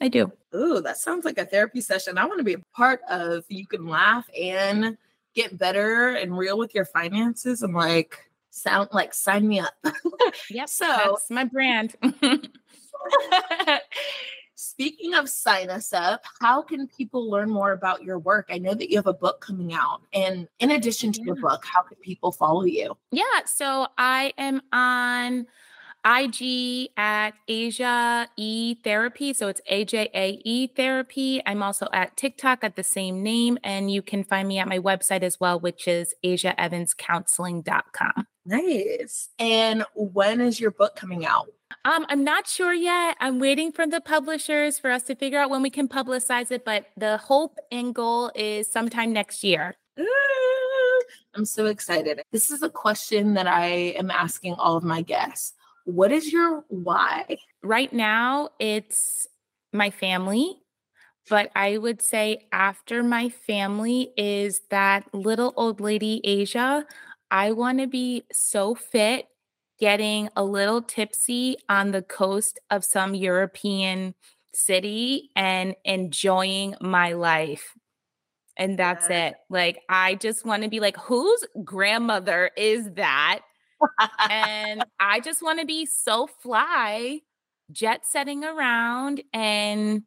I 0.00 0.08
do. 0.08 0.32
Ooh, 0.54 0.80
that 0.80 0.98
sounds 0.98 1.24
like 1.24 1.38
a 1.38 1.44
therapy 1.44 1.80
session. 1.80 2.18
I 2.18 2.24
want 2.24 2.38
to 2.38 2.44
be 2.44 2.54
a 2.54 2.62
part 2.74 3.00
of. 3.08 3.44
You 3.48 3.66
can 3.66 3.86
laugh 3.86 4.28
and 4.38 4.96
get 5.34 5.58
better 5.58 6.10
and 6.10 6.36
real 6.36 6.58
with 6.58 6.74
your 6.74 6.84
finances. 6.84 7.62
I'm 7.62 7.72
like, 7.72 8.18
sound 8.50 8.88
like 8.92 9.14
sign 9.14 9.46
me 9.46 9.60
up. 9.60 9.74
yep. 10.50 10.68
So 10.68 10.86
that's 10.86 11.30
my 11.30 11.44
brand. 11.44 11.94
Speaking 14.56 15.14
of 15.14 15.28
sign 15.28 15.70
us 15.70 15.92
up, 15.92 16.24
how 16.40 16.62
can 16.62 16.88
people 16.88 17.30
learn 17.30 17.50
more 17.50 17.72
about 17.72 18.02
your 18.02 18.18
work? 18.18 18.46
I 18.50 18.58
know 18.58 18.74
that 18.74 18.90
you 18.90 18.96
have 18.96 19.06
a 19.06 19.12
book 19.12 19.40
coming 19.40 19.74
out. 19.74 20.02
And 20.12 20.48
in 20.60 20.70
addition 20.70 21.12
to 21.12 21.20
yeah. 21.20 21.26
your 21.26 21.36
book, 21.36 21.64
how 21.64 21.82
can 21.82 21.96
people 21.98 22.32
follow 22.32 22.64
you? 22.64 22.96
Yeah. 23.10 23.24
So 23.46 23.88
I 23.98 24.32
am 24.38 24.62
on 24.72 25.46
IG 26.04 26.90
at 26.96 27.32
Aja 27.48 28.26
E 28.36 28.76
Therapy. 28.82 29.32
So 29.32 29.48
it's 29.48 29.60
AJAE 29.70 30.76
Therapy. 30.76 31.42
I'm 31.46 31.62
also 31.62 31.88
at 31.92 32.16
TikTok 32.16 32.62
at 32.62 32.76
the 32.76 32.84
same 32.84 33.22
name. 33.22 33.58
And 33.64 33.90
you 33.90 34.02
can 34.02 34.24
find 34.24 34.48
me 34.48 34.58
at 34.58 34.68
my 34.68 34.78
website 34.78 35.22
as 35.22 35.40
well, 35.40 35.58
which 35.58 35.88
is 35.88 36.14
AjaEvansCounseling.com. 36.24 38.26
Nice. 38.46 39.30
And 39.38 39.84
when 39.94 40.40
is 40.40 40.60
your 40.60 40.70
book 40.70 40.96
coming 40.96 41.24
out? 41.24 41.46
Um, 41.86 42.06
I'm 42.08 42.24
not 42.24 42.46
sure 42.46 42.72
yet. 42.72 43.16
I'm 43.20 43.38
waiting 43.38 43.72
for 43.72 43.86
the 43.86 44.00
publishers 44.00 44.78
for 44.78 44.90
us 44.90 45.02
to 45.04 45.14
figure 45.14 45.38
out 45.38 45.50
when 45.50 45.62
we 45.62 45.70
can 45.70 45.88
publicize 45.88 46.50
it, 46.50 46.64
but 46.64 46.86
the 46.96 47.18
hope 47.18 47.58
and 47.70 47.94
goal 47.94 48.30
is 48.34 48.70
sometime 48.70 49.12
next 49.12 49.44
year. 49.44 49.74
I'm 51.34 51.44
so 51.44 51.66
excited. 51.66 52.22
This 52.32 52.50
is 52.50 52.62
a 52.62 52.70
question 52.70 53.34
that 53.34 53.46
I 53.46 53.66
am 53.98 54.10
asking 54.10 54.54
all 54.54 54.76
of 54.76 54.84
my 54.84 55.02
guests. 55.02 55.52
What 55.84 56.12
is 56.12 56.32
your 56.32 56.64
why? 56.68 57.38
Right 57.62 57.92
now, 57.92 58.50
it's 58.58 59.26
my 59.72 59.90
family. 59.90 60.56
But 61.30 61.50
I 61.56 61.78
would 61.78 62.02
say 62.02 62.46
after 62.52 63.02
my 63.02 63.30
family 63.30 64.12
is 64.16 64.60
that 64.70 65.06
little 65.14 65.54
old 65.56 65.80
lady, 65.80 66.20
Aja. 66.26 66.84
I 67.30 67.52
want 67.52 67.78
to 67.80 67.86
be 67.86 68.24
so 68.32 68.74
fit, 68.74 69.26
getting 69.80 70.28
a 70.36 70.44
little 70.44 70.82
tipsy 70.82 71.56
on 71.68 71.90
the 71.90 72.02
coast 72.02 72.60
of 72.70 72.84
some 72.84 73.14
European 73.14 74.14
city 74.54 75.30
and 75.34 75.74
enjoying 75.84 76.74
my 76.80 77.14
life. 77.14 77.74
And 78.56 78.78
that's 78.78 79.08
it. 79.10 79.34
Like, 79.50 79.80
I 79.88 80.14
just 80.14 80.44
want 80.44 80.62
to 80.62 80.68
be 80.68 80.78
like, 80.78 80.96
whose 80.96 81.44
grandmother 81.64 82.50
is 82.56 82.90
that? 82.92 83.40
And 84.30 84.84
I 85.00 85.20
just 85.20 85.42
want 85.42 85.60
to 85.60 85.66
be 85.66 85.86
so 85.86 86.26
fly, 86.26 87.20
jet 87.70 88.06
setting 88.06 88.44
around 88.44 89.22
and 89.32 90.02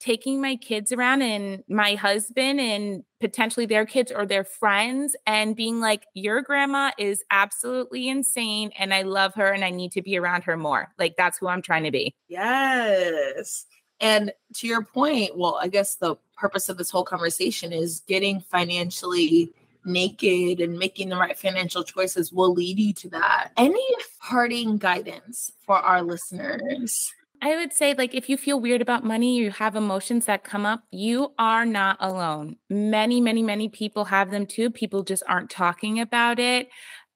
taking 0.00 0.40
my 0.40 0.56
kids 0.56 0.92
around 0.92 1.22
and 1.22 1.64
my 1.68 1.94
husband 1.94 2.60
and 2.60 3.02
potentially 3.20 3.64
their 3.64 3.86
kids 3.86 4.12
or 4.12 4.26
their 4.26 4.44
friends 4.44 5.16
and 5.26 5.56
being 5.56 5.80
like, 5.80 6.04
Your 6.14 6.42
grandma 6.42 6.90
is 6.98 7.24
absolutely 7.30 8.08
insane. 8.08 8.70
And 8.78 8.92
I 8.92 9.02
love 9.02 9.34
her 9.34 9.50
and 9.50 9.64
I 9.64 9.70
need 9.70 9.92
to 9.92 10.02
be 10.02 10.18
around 10.18 10.42
her 10.44 10.56
more. 10.56 10.92
Like, 10.98 11.14
that's 11.16 11.38
who 11.38 11.48
I'm 11.48 11.62
trying 11.62 11.84
to 11.84 11.90
be. 11.90 12.14
Yes. 12.28 13.64
And 14.00 14.32
to 14.56 14.66
your 14.66 14.84
point, 14.84 15.38
well, 15.38 15.58
I 15.60 15.68
guess 15.68 15.94
the 15.94 16.16
purpose 16.36 16.68
of 16.68 16.76
this 16.76 16.90
whole 16.90 17.04
conversation 17.04 17.72
is 17.72 18.02
getting 18.06 18.40
financially 18.40 19.54
naked 19.84 20.60
and 20.60 20.78
making 20.78 21.08
the 21.08 21.16
right 21.16 21.38
financial 21.38 21.84
choices 21.84 22.32
will 22.32 22.52
lead 22.52 22.78
you 22.78 22.92
to 22.92 23.08
that. 23.10 23.50
Any 23.56 23.86
parting 24.20 24.78
guidance 24.78 25.50
for 25.66 25.76
our 25.76 26.02
listeners? 26.02 27.12
I 27.42 27.56
would 27.56 27.74
say, 27.74 27.94
like, 27.94 28.14
if 28.14 28.28
you 28.30 28.38
feel 28.38 28.58
weird 28.58 28.80
about 28.80 29.04
money, 29.04 29.36
you 29.36 29.50
have 29.50 29.76
emotions 29.76 30.24
that 30.24 30.44
come 30.44 30.64
up, 30.64 30.82
you 30.90 31.32
are 31.38 31.66
not 31.66 31.98
alone. 32.00 32.56
Many, 32.70 33.20
many, 33.20 33.42
many 33.42 33.68
people 33.68 34.06
have 34.06 34.30
them 34.30 34.46
too. 34.46 34.70
People 34.70 35.02
just 35.02 35.22
aren't 35.28 35.50
talking 35.50 36.00
about 36.00 36.38
it. 36.38 36.68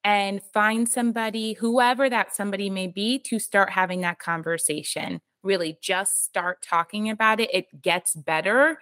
And 0.05 0.43
find 0.53 0.89
somebody, 0.89 1.55
whoever 1.55 2.09
that 2.09 2.35
somebody 2.35 2.71
may 2.71 2.87
be, 2.87 3.19
to 3.21 3.39
start 3.39 3.71
having 3.71 4.03
that 4.03 4.19
conversation. 4.19 5.21
Really, 5.43 5.79
just 5.81 6.25
start 6.25 6.63
talking 6.63 7.11
about 7.11 7.41
it. 7.41 7.51
It 7.53 7.83
gets 7.83 8.15
better 8.15 8.79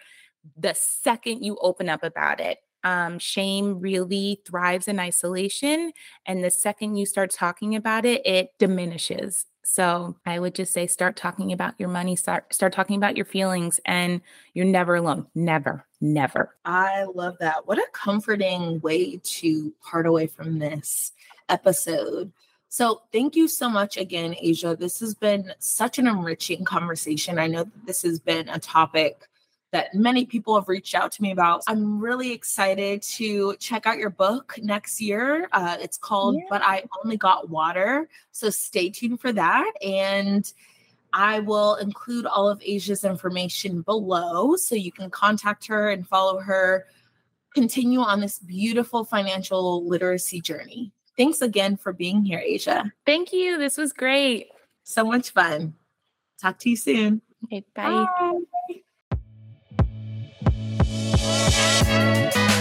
the 0.56 0.74
second 0.74 1.42
you 1.42 1.56
open 1.60 1.88
up 1.88 2.02
about 2.02 2.40
it 2.40 2.58
um, 2.86 3.18
shame 3.18 3.80
really 3.80 4.40
thrives 4.46 4.86
in 4.86 5.00
isolation. 5.00 5.92
And 6.24 6.44
the 6.44 6.52
second 6.52 6.96
you 6.96 7.04
start 7.04 7.32
talking 7.32 7.74
about 7.74 8.04
it, 8.04 8.24
it 8.24 8.50
diminishes. 8.60 9.44
So 9.64 10.14
I 10.24 10.38
would 10.38 10.54
just 10.54 10.72
say 10.72 10.86
start 10.86 11.16
talking 11.16 11.52
about 11.52 11.74
your 11.78 11.88
money, 11.88 12.14
start 12.14 12.54
start 12.54 12.72
talking 12.72 12.96
about 12.96 13.16
your 13.16 13.26
feelings, 13.26 13.80
and 13.84 14.20
you're 14.54 14.64
never 14.64 14.94
alone. 14.94 15.26
Never, 15.34 15.84
never. 16.00 16.54
I 16.64 17.06
love 17.12 17.34
that. 17.40 17.66
What 17.66 17.78
a 17.78 17.86
comforting 17.92 18.80
way 18.80 19.20
to 19.20 19.74
part 19.82 20.06
away 20.06 20.28
from 20.28 20.60
this 20.60 21.10
episode. 21.48 22.30
So, 22.68 23.02
thank 23.10 23.34
you 23.34 23.48
so 23.48 23.68
much 23.68 23.96
again, 23.96 24.36
Aja. 24.40 24.76
This 24.76 25.00
has 25.00 25.16
been 25.16 25.52
such 25.58 25.98
an 25.98 26.06
enriching 26.06 26.64
conversation. 26.64 27.40
I 27.40 27.48
know 27.48 27.64
that 27.64 27.86
this 27.86 28.02
has 28.02 28.20
been 28.20 28.48
a 28.48 28.60
topic 28.60 29.28
that 29.72 29.94
many 29.94 30.24
people 30.24 30.54
have 30.54 30.68
reached 30.68 30.94
out 30.94 31.12
to 31.12 31.22
me 31.22 31.32
about. 31.32 31.62
I'm 31.66 32.00
really 32.00 32.32
excited 32.32 33.02
to 33.02 33.56
check 33.58 33.86
out 33.86 33.98
your 33.98 34.10
book 34.10 34.54
next 34.62 35.00
year. 35.00 35.48
Uh, 35.52 35.76
it's 35.80 35.98
called 35.98 36.36
yeah. 36.36 36.46
But 36.48 36.62
I 36.62 36.84
Only 37.04 37.16
Got 37.16 37.50
Water. 37.50 38.08
So 38.32 38.48
stay 38.50 38.90
tuned 38.90 39.20
for 39.20 39.32
that. 39.32 39.70
And 39.82 40.50
I 41.12 41.40
will 41.40 41.76
include 41.76 42.26
all 42.26 42.48
of 42.48 42.60
Aja's 42.62 43.04
information 43.04 43.82
below 43.82 44.56
so 44.56 44.74
you 44.74 44.92
can 44.92 45.10
contact 45.10 45.66
her 45.66 45.90
and 45.90 46.06
follow 46.06 46.40
her, 46.40 46.86
continue 47.54 48.00
on 48.00 48.20
this 48.20 48.38
beautiful 48.38 49.04
financial 49.04 49.86
literacy 49.86 50.40
journey. 50.40 50.92
Thanks 51.16 51.40
again 51.40 51.76
for 51.76 51.92
being 51.92 52.22
here, 52.22 52.38
Asia. 52.38 52.92
Thank 53.06 53.32
you. 53.32 53.58
This 53.58 53.78
was 53.78 53.92
great. 53.92 54.48
So 54.84 55.04
much 55.04 55.30
fun. 55.30 55.74
Talk 56.40 56.58
to 56.60 56.70
you 56.70 56.76
soon. 56.76 57.22
Okay, 57.44 57.64
bye. 57.74 58.06
bye. 58.18 58.40
Thank 61.26 62.36
you. 62.36 62.55